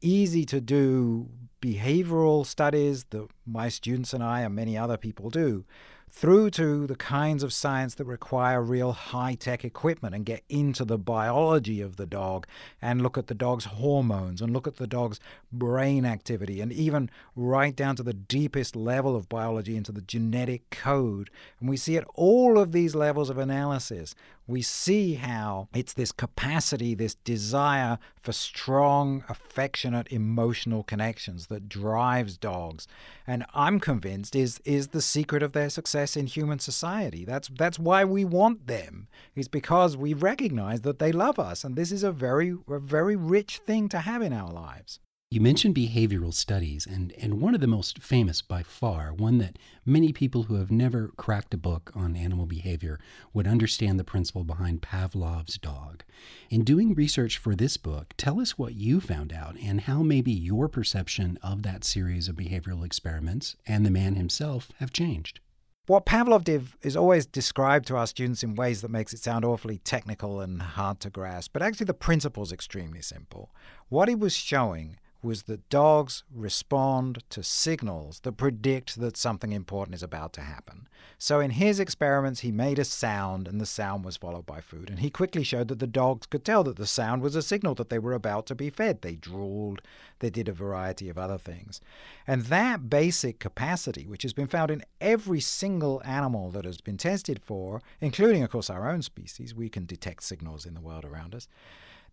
easy 0.00 0.46
to 0.46 0.62
do 0.62 1.28
behavioral 1.66 2.46
studies 2.46 3.04
that 3.10 3.28
my 3.44 3.68
students 3.68 4.12
and 4.12 4.22
I 4.22 4.42
and 4.42 4.54
many 4.54 4.78
other 4.78 4.96
people 4.96 5.30
do, 5.30 5.64
through 6.08 6.48
to 6.48 6.86
the 6.86 6.94
kinds 6.94 7.42
of 7.42 7.52
science 7.52 7.96
that 7.96 8.04
require 8.04 8.62
real 8.62 8.92
high 8.92 9.34
tech 9.34 9.64
equipment 9.64 10.14
and 10.14 10.24
get 10.24 10.44
into 10.48 10.84
the 10.84 10.96
biology 10.96 11.80
of 11.80 11.96
the 11.96 12.06
dog 12.06 12.46
and 12.80 13.02
look 13.02 13.18
at 13.18 13.26
the 13.26 13.34
dog's 13.34 13.64
hormones 13.64 14.40
and 14.40 14.52
look 14.52 14.68
at 14.68 14.76
the 14.76 14.86
dog's 14.86 15.18
brain 15.52 16.04
activity 16.04 16.60
and 16.60 16.72
even 16.72 17.10
right 17.34 17.74
down 17.74 17.96
to 17.96 18.04
the 18.04 18.14
deepest 18.14 18.76
level 18.76 19.16
of 19.16 19.28
biology 19.28 19.76
into 19.76 19.90
the 19.90 20.00
genetic 20.00 20.70
code. 20.70 21.28
And 21.58 21.68
we 21.68 21.76
see 21.76 21.96
at 21.96 22.06
all 22.14 22.58
of 22.58 22.70
these 22.70 22.94
levels 22.94 23.28
of 23.28 23.38
analysis 23.38 24.14
we 24.46 24.62
see 24.62 25.14
how 25.14 25.68
it's 25.74 25.92
this 25.92 26.12
capacity, 26.12 26.94
this 26.94 27.14
desire 27.14 27.98
for 28.20 28.32
strong, 28.32 29.24
affectionate, 29.28 30.06
emotional 30.10 30.82
connections 30.82 31.48
that 31.48 31.68
drives 31.68 32.36
dogs, 32.36 32.86
and 33.26 33.44
I'm 33.54 33.80
convinced 33.80 34.36
is 34.36 34.60
is 34.64 34.88
the 34.88 35.02
secret 35.02 35.42
of 35.42 35.52
their 35.52 35.70
success 35.70 36.16
in 36.16 36.26
human 36.26 36.58
society. 36.58 37.24
That's 37.24 37.48
that's 37.48 37.78
why 37.78 38.04
we 38.04 38.24
want 38.24 38.66
them. 38.66 39.08
Is 39.34 39.48
because 39.48 39.96
we 39.96 40.14
recognize 40.14 40.82
that 40.82 40.98
they 40.98 41.12
love 41.12 41.38
us, 41.38 41.64
and 41.64 41.76
this 41.76 41.90
is 41.90 42.02
a 42.02 42.12
very 42.12 42.56
a 42.68 42.78
very 42.78 43.16
rich 43.16 43.58
thing 43.58 43.88
to 43.88 43.98
have 44.00 44.22
in 44.22 44.32
our 44.32 44.52
lives. 44.52 45.00
You 45.28 45.40
mentioned 45.40 45.74
behavioral 45.74 46.32
studies, 46.32 46.86
and, 46.86 47.12
and 47.18 47.40
one 47.40 47.56
of 47.56 47.60
the 47.60 47.66
most 47.66 48.00
famous 48.00 48.42
by 48.42 48.62
far, 48.62 49.12
one 49.12 49.38
that 49.38 49.58
many 49.84 50.12
people 50.12 50.44
who 50.44 50.54
have 50.54 50.70
never 50.70 51.08
cracked 51.16 51.52
a 51.52 51.56
book 51.56 51.90
on 51.96 52.14
animal 52.14 52.46
behavior 52.46 53.00
would 53.34 53.48
understand 53.48 53.98
the 53.98 54.04
principle 54.04 54.44
behind 54.44 54.82
Pavlov's 54.82 55.58
dog. 55.58 56.04
In 56.48 56.62
doing 56.62 56.94
research 56.94 57.38
for 57.38 57.56
this 57.56 57.76
book, 57.76 58.14
tell 58.16 58.38
us 58.38 58.56
what 58.56 58.76
you 58.76 59.00
found 59.00 59.32
out 59.32 59.56
and 59.60 59.80
how 59.80 60.04
maybe 60.04 60.30
your 60.30 60.68
perception 60.68 61.40
of 61.42 61.64
that 61.64 61.82
series 61.82 62.28
of 62.28 62.36
behavioral 62.36 62.86
experiments 62.86 63.56
and 63.66 63.84
the 63.84 63.90
man 63.90 64.14
himself 64.14 64.70
have 64.78 64.92
changed. 64.92 65.40
What 65.88 66.06
Pavlov 66.06 66.44
did 66.44 66.68
is 66.82 66.96
always 66.96 67.26
described 67.26 67.88
to 67.88 67.96
our 67.96 68.06
students 68.06 68.44
in 68.44 68.54
ways 68.54 68.80
that 68.82 68.92
makes 68.92 69.12
it 69.12 69.18
sound 69.18 69.44
awfully 69.44 69.78
technical 69.78 70.40
and 70.40 70.62
hard 70.62 71.00
to 71.00 71.10
grasp, 71.10 71.52
but 71.52 71.62
actually 71.62 71.86
the 71.86 71.94
principle 71.94 72.44
is 72.44 72.52
extremely 72.52 73.02
simple. 73.02 73.52
What 73.88 74.08
he 74.08 74.14
was 74.14 74.36
showing 74.36 74.98
was 75.26 75.42
that 75.42 75.68
dogs 75.68 76.22
respond 76.32 77.22
to 77.28 77.42
signals 77.42 78.20
that 78.20 78.32
predict 78.32 78.98
that 79.00 79.16
something 79.16 79.52
important 79.52 79.94
is 79.94 80.02
about 80.02 80.32
to 80.32 80.40
happen. 80.40 80.88
So 81.18 81.40
in 81.40 81.50
his 81.50 81.80
experiments, 81.80 82.40
he 82.40 82.52
made 82.52 82.78
a 82.78 82.84
sound, 82.84 83.48
and 83.48 83.60
the 83.60 83.66
sound 83.66 84.04
was 84.04 84.16
followed 84.16 84.46
by 84.46 84.60
food. 84.60 84.88
And 84.88 85.00
he 85.00 85.10
quickly 85.10 85.42
showed 85.42 85.68
that 85.68 85.80
the 85.80 85.86
dogs 85.86 86.26
could 86.26 86.44
tell 86.44 86.62
that 86.64 86.76
the 86.76 86.86
sound 86.86 87.22
was 87.22 87.34
a 87.34 87.42
signal 87.42 87.74
that 87.74 87.90
they 87.90 87.98
were 87.98 88.12
about 88.12 88.46
to 88.46 88.54
be 88.54 88.70
fed. 88.70 89.02
They 89.02 89.16
drooled, 89.16 89.82
they 90.20 90.30
did 90.30 90.48
a 90.48 90.52
variety 90.52 91.08
of 91.08 91.18
other 91.18 91.38
things. 91.38 91.80
And 92.26 92.42
that 92.42 92.88
basic 92.88 93.40
capacity, 93.40 94.06
which 94.06 94.22
has 94.22 94.32
been 94.32 94.46
found 94.46 94.70
in 94.70 94.84
every 95.00 95.40
single 95.40 96.00
animal 96.04 96.50
that 96.52 96.64
has 96.64 96.80
been 96.80 96.98
tested 96.98 97.42
for, 97.42 97.82
including, 98.00 98.44
of 98.44 98.50
course, 98.50 98.70
our 98.70 98.88
own 98.88 99.02
species, 99.02 99.54
we 99.54 99.68
can 99.68 99.86
detect 99.86 100.22
signals 100.22 100.66
in 100.66 100.74
the 100.74 100.80
world 100.80 101.04
around 101.04 101.34
us 101.34 101.48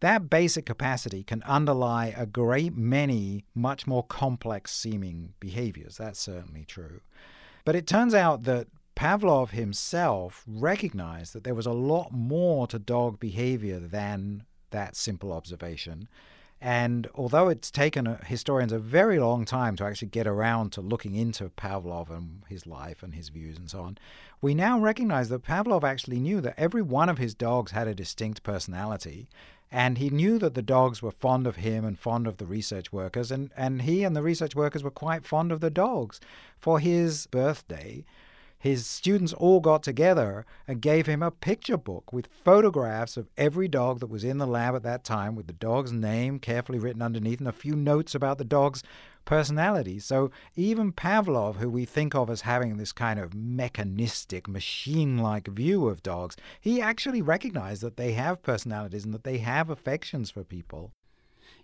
that 0.03 0.29
basic 0.29 0.65
capacity 0.65 1.23
can 1.23 1.41
underlie 1.43 2.13
a 2.17 2.25
great 2.25 2.75
many 2.75 3.45
much 3.55 3.87
more 3.87 4.03
complex 4.03 4.73
seeming 4.73 5.33
behaviors. 5.39 5.95
That's 5.95 6.19
certainly 6.19 6.65
true. 6.65 6.99
But 7.63 7.77
it 7.77 7.87
turns 7.87 8.13
out 8.13 8.43
that 8.43 8.67
Pavlov 8.97 9.51
himself 9.51 10.43
recognized 10.45 11.31
that 11.31 11.45
there 11.45 11.55
was 11.55 11.65
a 11.65 11.71
lot 11.71 12.11
more 12.11 12.67
to 12.67 12.79
dog 12.79 13.17
behavior 13.17 13.79
than 13.79 14.43
that 14.71 14.97
simple 14.97 15.31
observation. 15.31 16.09
And 16.59 17.07
although 17.15 17.47
it's 17.47 17.71
taken 17.71 18.05
uh, 18.05 18.23
historians 18.25 18.73
a 18.73 18.79
very 18.79 19.19
long 19.19 19.45
time 19.45 19.77
to 19.77 19.85
actually 19.85 20.09
get 20.09 20.27
around 20.27 20.71
to 20.73 20.81
looking 20.81 21.15
into 21.15 21.49
Pavlov 21.49 22.09
and 22.09 22.43
his 22.49 22.67
life 22.67 23.03
and 23.03 23.15
his 23.15 23.29
views 23.29 23.57
and 23.57 23.69
so 23.69 23.81
on, 23.81 23.97
we 24.41 24.53
now 24.53 24.79
recognize 24.79 25.29
that 25.29 25.43
Pavlov 25.43 25.85
actually 25.85 26.19
knew 26.19 26.41
that 26.41 26.55
every 26.57 26.81
one 26.81 27.07
of 27.07 27.17
his 27.17 27.33
dogs 27.33 27.71
had 27.71 27.87
a 27.87 27.95
distinct 27.95 28.43
personality 28.43 29.27
and 29.73 29.97
he 29.97 30.11
knew 30.11 30.37
that 30.37 30.53
the 30.53 30.61
dogs 30.61 31.01
were 31.01 31.09
fond 31.09 31.47
of 31.47 31.55
him 31.55 31.83
and 31.83 31.97
fond 31.97 32.27
of 32.27 32.37
the 32.37 32.45
research 32.45 32.93
workers, 32.93 33.31
and, 33.31 33.49
and 33.57 33.81
he 33.81 34.03
and 34.03 34.15
the 34.15 34.21
research 34.21 34.55
workers 34.55 34.83
were 34.83 34.91
quite 34.91 35.25
fond 35.25 35.51
of 35.51 35.61
the 35.61 35.71
dogs. 35.71 36.19
For 36.59 36.79
his 36.79 37.25
birthday, 37.25 38.05
his 38.59 38.85
students 38.85 39.33
all 39.33 39.59
got 39.59 39.81
together 39.81 40.45
and 40.67 40.79
gave 40.79 41.07
him 41.07 41.23
a 41.23 41.31
picture 41.31 41.75
book 41.75 42.13
with 42.13 42.27
photographs 42.27 43.17
of 43.17 43.29
every 43.35 43.67
dog 43.67 43.99
that 43.99 44.11
was 44.11 44.23
in 44.23 44.37
the 44.37 44.45
lab 44.45 44.75
at 44.75 44.83
that 44.83 45.03
time, 45.03 45.35
with 45.35 45.47
the 45.47 45.53
dog's 45.53 45.91
name 45.91 46.37
carefully 46.37 46.77
written 46.77 47.01
underneath 47.01 47.39
and 47.39 47.49
a 47.49 47.51
few 47.51 47.75
notes 47.75 48.13
about 48.13 48.37
the 48.37 48.45
dog's 48.45 48.83
personality. 49.25 49.99
So 49.99 50.31
even 50.55 50.91
Pavlov, 50.91 51.55
who 51.57 51.69
we 51.69 51.85
think 51.85 52.13
of 52.15 52.29
as 52.29 52.41
having 52.41 52.77
this 52.77 52.91
kind 52.91 53.19
of 53.19 53.33
mechanistic, 53.33 54.47
machine 54.47 55.17
like 55.17 55.47
view 55.47 55.87
of 55.87 56.03
dogs, 56.03 56.35
he 56.59 56.81
actually 56.81 57.21
recognized 57.21 57.81
that 57.81 57.97
they 57.97 58.13
have 58.13 58.43
personalities 58.43 59.05
and 59.05 59.13
that 59.13 59.23
they 59.23 59.37
have 59.39 59.69
affections 59.69 60.31
for 60.31 60.43
people. 60.43 60.93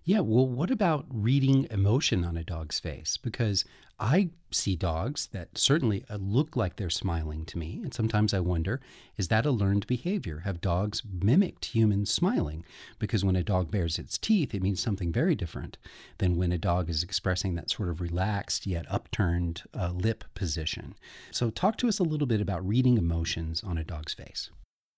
Yeah, 0.03 0.21
well, 0.21 0.47
what 0.47 0.71
about 0.71 1.05
reading 1.12 1.67
emotion 1.69 2.23
on 2.23 2.38
a 2.38 2.43
dog's 2.43 2.79
face? 2.79 3.17
Because 3.17 3.65
I 3.99 4.29
see 4.49 4.75
dogs 4.77 5.27
that 5.33 5.57
certainly 5.57 6.05
uh, 6.09 6.15
look 6.15 6.55
like 6.55 6.77
they're 6.77 6.89
smiling 6.89 7.45
to 7.45 7.57
me, 7.57 7.81
and 7.83 7.93
sometimes 7.93 8.33
I 8.33 8.39
wonder 8.39 8.79
is 9.17 9.27
that 9.27 9.45
a 9.45 9.51
learned 9.51 9.85
behavior? 9.88 10.39
Have 10.45 10.62
dogs 10.62 11.03
mimicked 11.21 11.65
humans 11.65 12.09
smiling? 12.09 12.63
Because 12.97 13.25
when 13.25 13.35
a 13.35 13.43
dog 13.43 13.69
bares 13.69 13.99
its 13.99 14.17
teeth, 14.17 14.55
it 14.55 14.63
means 14.63 14.79
something 14.79 15.12
very 15.12 15.35
different 15.35 15.77
than 16.17 16.38
when 16.38 16.53
a 16.53 16.57
dog 16.57 16.89
is 16.89 17.03
expressing 17.03 17.55
that 17.55 17.69
sort 17.69 17.89
of 17.89 17.99
relaxed 17.99 18.65
yet 18.65 18.85
upturned 18.89 19.63
uh, 19.77 19.91
lip 19.91 20.23
position. 20.33 20.95
So, 21.29 21.49
talk 21.49 21.77
to 21.77 21.89
us 21.89 21.99
a 21.99 22.03
little 22.03 22.27
bit 22.27 22.39
about 22.39 22.65
reading 22.65 22.97
emotions 22.97 23.63
on 23.63 23.77
a 23.77 23.83
dog's 23.83 24.13
face. 24.13 24.49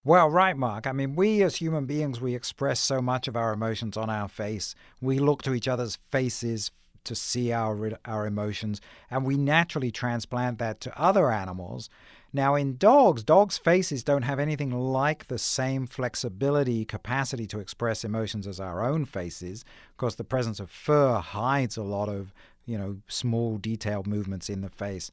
Well, 0.03 0.29
right, 0.31 0.57
Mark. 0.57 0.87
I 0.87 0.93
mean, 0.93 1.15
we 1.15 1.43
as 1.43 1.57
human 1.57 1.85
beings, 1.85 2.19
we 2.19 2.33
express 2.33 2.79
so 2.79 3.03
much 3.03 3.27
of 3.27 3.35
our 3.35 3.53
emotions 3.53 3.95
on 3.95 4.09
our 4.09 4.27
face. 4.27 4.73
We 4.99 5.19
look 5.19 5.43
to 5.43 5.53
each 5.53 5.67
other's 5.67 5.99
faces 6.09 6.71
to 7.03 7.13
see 7.15 7.51
our 7.51 7.99
our 8.05 8.25
emotions, 8.25 8.81
and 9.11 9.25
we 9.25 9.37
naturally 9.37 9.91
transplant 9.91 10.57
that 10.57 10.81
to 10.81 10.99
other 10.99 11.31
animals. 11.31 11.87
Now, 12.33 12.55
in 12.55 12.77
dogs, 12.77 13.23
dogs' 13.23 13.59
faces 13.59 14.03
don't 14.03 14.21
have 14.23 14.39
anything 14.39 14.71
like 14.71 15.27
the 15.27 15.37
same 15.37 15.85
flexibility, 15.85 16.83
capacity 16.85 17.45
to 17.47 17.59
express 17.59 18.03
emotions 18.03 18.47
as 18.47 18.59
our 18.59 18.83
own 18.83 19.05
faces. 19.05 19.65
because 19.95 20.15
the 20.15 20.23
presence 20.23 20.59
of 20.59 20.71
fur 20.71 21.19
hides 21.19 21.77
a 21.77 21.83
lot 21.83 22.09
of, 22.09 22.33
you 22.65 22.75
know, 22.77 22.97
small 23.07 23.59
detailed 23.59 24.07
movements 24.07 24.49
in 24.49 24.61
the 24.61 24.69
face. 24.69 25.11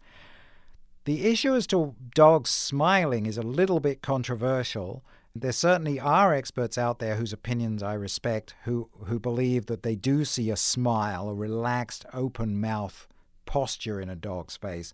The 1.09 1.25
issue 1.25 1.55
as 1.55 1.67
to 1.69 1.95
dogs 2.15 2.51
smiling 2.51 3.25
is 3.25 3.39
a 3.39 3.43
little 3.43 3.81
bit 3.81 4.03
controversial. 4.03 5.03
There 5.35 5.53
certainly 5.53 5.99
are 5.99 6.35
experts 6.35 6.77
out 6.77 6.99
there 6.99 7.17
whose 7.17 7.33
opinions 7.33 7.83
I 7.83 7.95
respect 7.95 8.55
who, 8.65 8.91
who 9.07 9.19
believe 9.19 9.65
that 9.69 9.83
they 9.83 9.95
do 9.95 10.27
see 10.27 10.51
a 10.51 10.57
smile, 10.57 11.31
a 11.31 11.35
relaxed, 11.35 12.05
open 12.13 12.61
mouth 12.61 13.09
posture 13.47 14.03
in 14.03 14.11
a 14.11 14.17
dog's 14.17 14.59
face. 14.59 14.93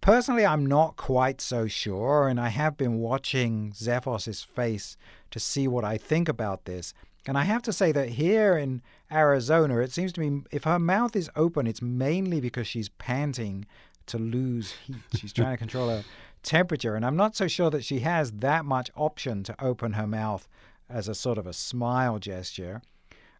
Personally, 0.00 0.46
I'm 0.46 0.64
not 0.64 0.94
quite 0.94 1.40
so 1.40 1.66
sure, 1.66 2.28
and 2.28 2.38
I 2.38 2.50
have 2.50 2.76
been 2.76 2.98
watching 2.98 3.72
Xephos's 3.74 4.44
face 4.44 4.96
to 5.32 5.40
see 5.40 5.66
what 5.66 5.84
I 5.84 5.98
think 5.98 6.28
about 6.28 6.66
this. 6.66 6.94
And 7.26 7.36
I 7.36 7.42
have 7.42 7.62
to 7.62 7.72
say 7.72 7.90
that 7.90 8.10
here 8.10 8.56
in 8.56 8.80
Arizona, 9.10 9.78
it 9.78 9.90
seems 9.90 10.12
to 10.12 10.20
me 10.20 10.42
if 10.52 10.62
her 10.62 10.78
mouth 10.78 11.16
is 11.16 11.30
open, 11.34 11.66
it's 11.66 11.82
mainly 11.82 12.40
because 12.40 12.68
she's 12.68 12.90
panting 12.90 13.66
to 14.06 14.18
lose 14.18 14.72
heat. 14.72 14.96
She's 15.16 15.32
trying 15.32 15.52
to 15.52 15.56
control 15.56 15.88
her 15.88 16.04
temperature, 16.42 16.94
and 16.94 17.04
I'm 17.04 17.16
not 17.16 17.36
so 17.36 17.46
sure 17.48 17.70
that 17.70 17.84
she 17.84 18.00
has 18.00 18.32
that 18.32 18.64
much 18.64 18.90
option 18.96 19.42
to 19.44 19.64
open 19.64 19.92
her 19.92 20.06
mouth 20.06 20.48
as 20.88 21.08
a 21.08 21.14
sort 21.14 21.38
of 21.38 21.46
a 21.46 21.52
smile 21.52 22.18
gesture. 22.18 22.82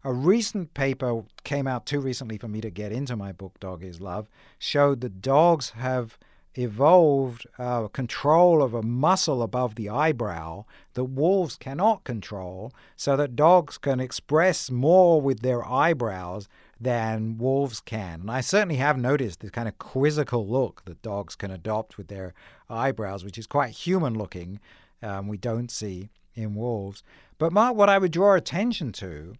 A 0.03 0.11
recent 0.11 0.73
paper 0.73 1.23
came 1.43 1.67
out 1.67 1.85
too 1.85 2.01
recently 2.01 2.37
for 2.37 2.47
me 2.47 2.59
to 2.61 2.69
get 2.69 2.91
into 2.91 3.15
my 3.15 3.31
book, 3.31 3.59
Dog 3.59 3.83
is 3.83 4.01
Love, 4.01 4.27
showed 4.59 5.01
that 5.01 5.21
dogs 5.21 5.71
have 5.71 6.17
evolved 6.55 7.47
uh, 7.57 7.87
control 7.87 8.61
of 8.61 8.73
a 8.73 8.83
muscle 8.83 9.41
above 9.41 9.75
the 9.75 9.89
eyebrow 9.89 10.65
that 10.93 11.05
wolves 11.05 11.55
cannot 11.55 12.03
control, 12.03 12.71
so 12.95 13.15
that 13.17 13.35
dogs 13.35 13.77
can 13.77 13.99
express 13.99 14.69
more 14.69 15.19
with 15.21 15.39
their 15.39 15.65
eyebrows 15.65 16.47
than 16.83 17.37
wolves 17.37 17.79
can. 17.79 18.21
And 18.21 18.31
I 18.31 18.41
certainly 18.41 18.75
have 18.75 18.97
noticed 18.97 19.39
the 19.39 19.49
kind 19.49 19.67
of 19.67 19.77
quizzical 19.77 20.47
look 20.47 20.83
that 20.85 21.01
dogs 21.01 21.35
can 21.35 21.51
adopt 21.51 21.97
with 21.97 22.07
their 22.07 22.33
eyebrows, 22.69 23.23
which 23.23 23.37
is 23.37 23.47
quite 23.47 23.71
human 23.71 24.17
looking. 24.17 24.59
Um, 25.01 25.27
we 25.27 25.37
don't 25.37 25.71
see 25.71 26.09
in 26.35 26.55
wolves. 26.55 27.03
But 27.37 27.53
Mark, 27.53 27.75
what 27.75 27.89
I 27.89 27.97
would 27.97 28.11
draw 28.11 28.35
attention 28.35 28.91
to 28.93 29.35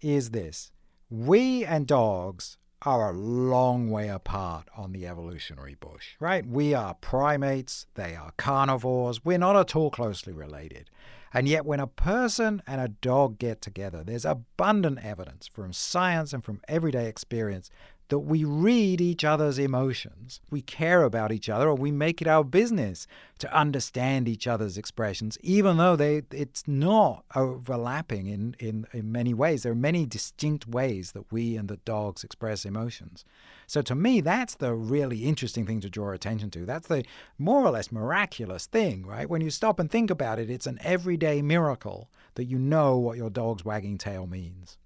is 0.00 0.30
this 0.30 0.72
we 1.08 1.64
and 1.64 1.86
dogs 1.86 2.58
are 2.82 3.10
a 3.10 3.16
long 3.16 3.90
way 3.90 4.08
apart 4.08 4.68
on 4.76 4.92
the 4.92 5.06
evolutionary 5.06 5.74
bush, 5.74 6.14
right? 6.20 6.46
We 6.46 6.74
are 6.74 6.94
primates, 6.94 7.86
they 7.94 8.14
are 8.14 8.32
carnivores, 8.36 9.24
we're 9.24 9.38
not 9.38 9.56
at 9.56 9.74
all 9.74 9.90
closely 9.90 10.32
related. 10.32 10.90
And 11.36 11.46
yet, 11.46 11.66
when 11.66 11.80
a 11.80 11.86
person 11.86 12.62
and 12.66 12.80
a 12.80 12.88
dog 12.88 13.38
get 13.38 13.60
together, 13.60 14.02
there's 14.02 14.24
abundant 14.24 15.04
evidence 15.04 15.46
from 15.46 15.74
science 15.74 16.32
and 16.32 16.42
from 16.42 16.62
everyday 16.66 17.08
experience 17.08 17.70
that 18.08 18.20
we 18.20 18.44
read 18.44 19.00
each 19.00 19.24
other's 19.24 19.58
emotions. 19.58 20.40
We 20.50 20.62
care 20.62 21.02
about 21.02 21.32
each 21.32 21.48
other, 21.48 21.68
or 21.68 21.74
we 21.74 21.90
make 21.90 22.22
it 22.22 22.28
our 22.28 22.44
business 22.44 23.06
to 23.38 23.52
understand 23.52 24.28
each 24.28 24.46
other's 24.46 24.78
expressions, 24.78 25.36
even 25.42 25.76
though 25.76 25.96
they 25.96 26.22
it's 26.30 26.66
not 26.66 27.24
overlapping 27.34 28.26
in, 28.26 28.54
in, 28.58 28.86
in 28.92 29.10
many 29.10 29.34
ways. 29.34 29.62
There 29.62 29.72
are 29.72 29.76
many 29.76 30.06
distinct 30.06 30.68
ways 30.68 31.12
that 31.12 31.30
we 31.32 31.56
and 31.56 31.68
the 31.68 31.78
dogs 31.78 32.22
express 32.22 32.64
emotions. 32.64 33.24
So 33.66 33.82
to 33.82 33.94
me, 33.94 34.20
that's 34.20 34.54
the 34.54 34.74
really 34.74 35.24
interesting 35.24 35.66
thing 35.66 35.80
to 35.80 35.90
draw 35.90 36.12
attention 36.12 36.50
to. 36.50 36.64
That's 36.64 36.86
the 36.86 37.04
more 37.38 37.64
or 37.64 37.70
less 37.70 37.90
miraculous 37.90 38.66
thing, 38.66 39.04
right? 39.04 39.28
When 39.28 39.40
you 39.40 39.50
stop 39.50 39.80
and 39.80 39.90
think 39.90 40.10
about 40.10 40.38
it, 40.38 40.48
it's 40.48 40.66
an 40.66 40.78
everyday 40.82 41.42
miracle 41.42 42.08
that 42.34 42.44
you 42.44 42.58
know 42.58 42.96
what 42.96 43.16
your 43.16 43.30
dog's 43.30 43.64
wagging 43.64 43.98
tail 43.98 44.26
means. 44.26 44.78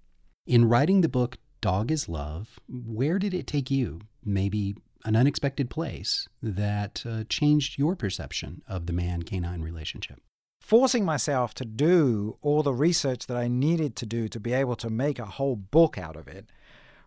In 0.47 0.67
writing 0.67 1.01
the 1.01 1.09
book 1.09 1.37
Dog 1.61 1.91
is 1.91 2.09
Love, 2.09 2.59
where 2.67 3.19
did 3.19 3.35
it 3.35 3.45
take 3.45 3.69
you? 3.69 3.99
Maybe 4.25 4.75
an 5.05 5.15
unexpected 5.15 5.69
place 5.69 6.27
that 6.41 7.03
uh, 7.05 7.23
changed 7.29 7.77
your 7.77 7.95
perception 7.95 8.63
of 8.67 8.87
the 8.87 8.93
man 8.93 9.21
canine 9.21 9.61
relationship? 9.61 10.19
Forcing 10.59 11.05
myself 11.05 11.53
to 11.55 11.65
do 11.65 12.37
all 12.41 12.63
the 12.63 12.73
research 12.73 13.27
that 13.27 13.37
I 13.37 13.47
needed 13.47 13.95
to 13.97 14.07
do 14.07 14.27
to 14.27 14.39
be 14.39 14.53
able 14.53 14.75
to 14.77 14.89
make 14.89 15.19
a 15.19 15.25
whole 15.25 15.55
book 15.55 15.99
out 15.99 16.15
of 16.15 16.27
it 16.27 16.49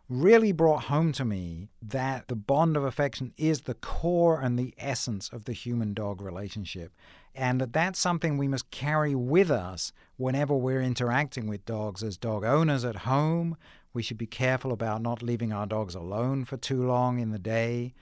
really 0.08 0.52
brought 0.52 0.84
home 0.84 1.12
to 1.12 1.24
me 1.24 1.70
that 1.80 2.28
the 2.28 2.36
bond 2.36 2.76
of 2.76 2.84
affection 2.84 3.32
is 3.36 3.62
the 3.62 3.74
core 3.74 4.40
and 4.40 4.58
the 4.58 4.74
essence 4.78 5.30
of 5.30 5.46
the 5.46 5.52
human 5.52 5.94
dog 5.94 6.20
relationship. 6.20 6.92
And 7.34 7.60
that 7.60 7.72
that's 7.72 7.98
something 7.98 8.36
we 8.36 8.46
must 8.46 8.70
carry 8.70 9.14
with 9.14 9.50
us 9.50 9.92
whenever 10.16 10.54
we're 10.54 10.82
interacting 10.82 11.46
with 11.48 11.64
dogs 11.64 12.02
as 12.02 12.16
dog 12.16 12.44
owners 12.44 12.84
at 12.84 12.96
home, 12.96 13.56
we 13.94 14.02
should 14.02 14.18
be 14.18 14.26
careful 14.26 14.72
about 14.72 15.00
not 15.00 15.22
leaving 15.22 15.52
our 15.52 15.66
dogs 15.66 15.94
alone 15.94 16.44
for 16.44 16.57
too 16.57 16.85
long 16.85 17.20
in 17.20 17.30
the 17.30 17.38
day. 17.38 17.94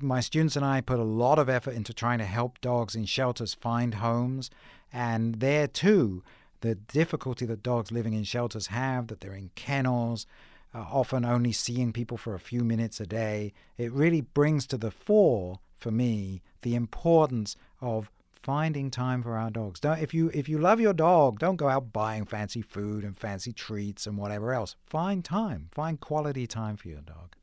My 0.00 0.20
students 0.20 0.56
and 0.56 0.64
I 0.64 0.80
put 0.80 0.98
a 0.98 1.04
lot 1.04 1.38
of 1.38 1.48
effort 1.48 1.74
into 1.74 1.92
trying 1.92 2.18
to 2.18 2.24
help 2.24 2.60
dogs 2.60 2.96
in 2.96 3.04
shelters 3.04 3.54
find 3.54 3.94
homes. 3.94 4.50
And 4.92 5.36
there, 5.36 5.68
too, 5.68 6.24
the 6.62 6.74
difficulty 6.74 7.44
that 7.46 7.62
dogs 7.62 7.92
living 7.92 8.14
in 8.14 8.24
shelters 8.24 8.68
have, 8.68 9.08
that 9.08 9.20
they're 9.20 9.34
in 9.34 9.50
kennels, 9.54 10.26
uh, 10.74 10.78
often 10.90 11.24
only 11.24 11.52
seeing 11.52 11.92
people 11.92 12.16
for 12.16 12.34
a 12.34 12.40
few 12.40 12.64
minutes 12.64 12.98
a 12.98 13.06
day, 13.06 13.52
it 13.76 13.92
really 13.92 14.22
brings 14.22 14.66
to 14.66 14.78
the 14.78 14.90
fore, 14.90 15.60
for 15.76 15.90
me, 15.90 16.40
the 16.62 16.74
importance 16.74 17.56
of 17.80 18.10
finding 18.44 18.90
time 18.90 19.22
for 19.22 19.36
our 19.38 19.50
dogs. 19.50 19.80
Don't, 19.80 19.98
if 19.98 20.12
you 20.12 20.30
if 20.34 20.48
you 20.48 20.58
love 20.58 20.78
your 20.78 20.92
dog, 20.92 21.38
don't 21.38 21.56
go 21.56 21.68
out 21.68 21.92
buying 21.92 22.26
fancy 22.26 22.60
food 22.60 23.02
and 23.02 23.16
fancy 23.16 23.52
treats 23.52 24.06
and 24.06 24.18
whatever 24.18 24.52
else. 24.52 24.76
Find 24.86 25.24
time. 25.24 25.68
Find 25.72 25.98
quality 25.98 26.46
time 26.46 26.76
for 26.76 26.88
your 26.88 27.00
dog. 27.00 27.34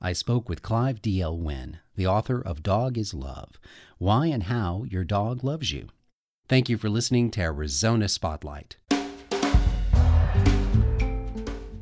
I 0.00 0.12
spoke 0.12 0.48
with 0.48 0.62
Clive 0.62 1.02
D.L. 1.02 1.36
Wynne, 1.36 1.78
the 1.96 2.06
author 2.06 2.40
of 2.40 2.62
Dog 2.62 2.96
is 2.96 3.12
Love 3.12 3.58
Why 3.98 4.26
and 4.26 4.44
How 4.44 4.84
Your 4.88 5.04
Dog 5.04 5.44
Loves 5.44 5.72
You. 5.72 5.88
Thank 6.48 6.68
you 6.68 6.76
for 6.76 6.88
listening 6.88 7.30
to 7.32 7.40
Arizona 7.40 8.08
Spotlight. 8.08 8.76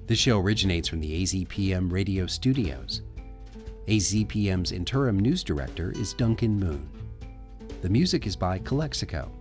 This 0.07 0.19
show 0.19 0.39
originates 0.41 0.89
from 0.89 1.01
the 1.01 1.23
AZPM 1.23 1.93
radio 1.93 2.27
studios. 2.27 3.03
AZPM's 3.87 4.73
interim 4.73 5.19
news 5.19 5.43
director 5.43 5.93
is 5.93 6.13
Duncan 6.15 6.59
Moon. 6.59 7.00
The 7.81 7.89
music 7.89 8.27
is 8.27 8.37
by 8.37 8.59
Calexico. 8.59 9.33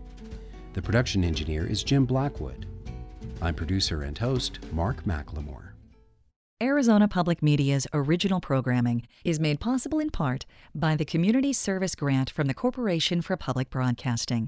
The 0.71 0.81
production 0.81 1.25
engineer 1.25 1.67
is 1.67 1.83
Jim 1.83 2.05
Blackwood. 2.05 2.67
I'm 3.41 3.53
producer 3.53 4.03
and 4.03 4.17
host 4.17 4.59
Mark 4.71 5.03
McLemore. 5.03 5.71
Arizona 6.63 7.09
Public 7.09 7.43
Media's 7.43 7.85
original 7.93 8.39
programming 8.39 9.05
is 9.25 9.41
made 9.41 9.59
possible 9.59 9.99
in 9.99 10.09
part 10.09 10.45
by 10.73 10.95
the 10.95 11.03
Community 11.03 11.51
Service 11.51 11.95
Grant 11.95 12.29
from 12.29 12.47
the 12.47 12.53
Corporation 12.53 13.21
for 13.21 13.35
Public 13.35 13.69
Broadcasting. 13.69 14.47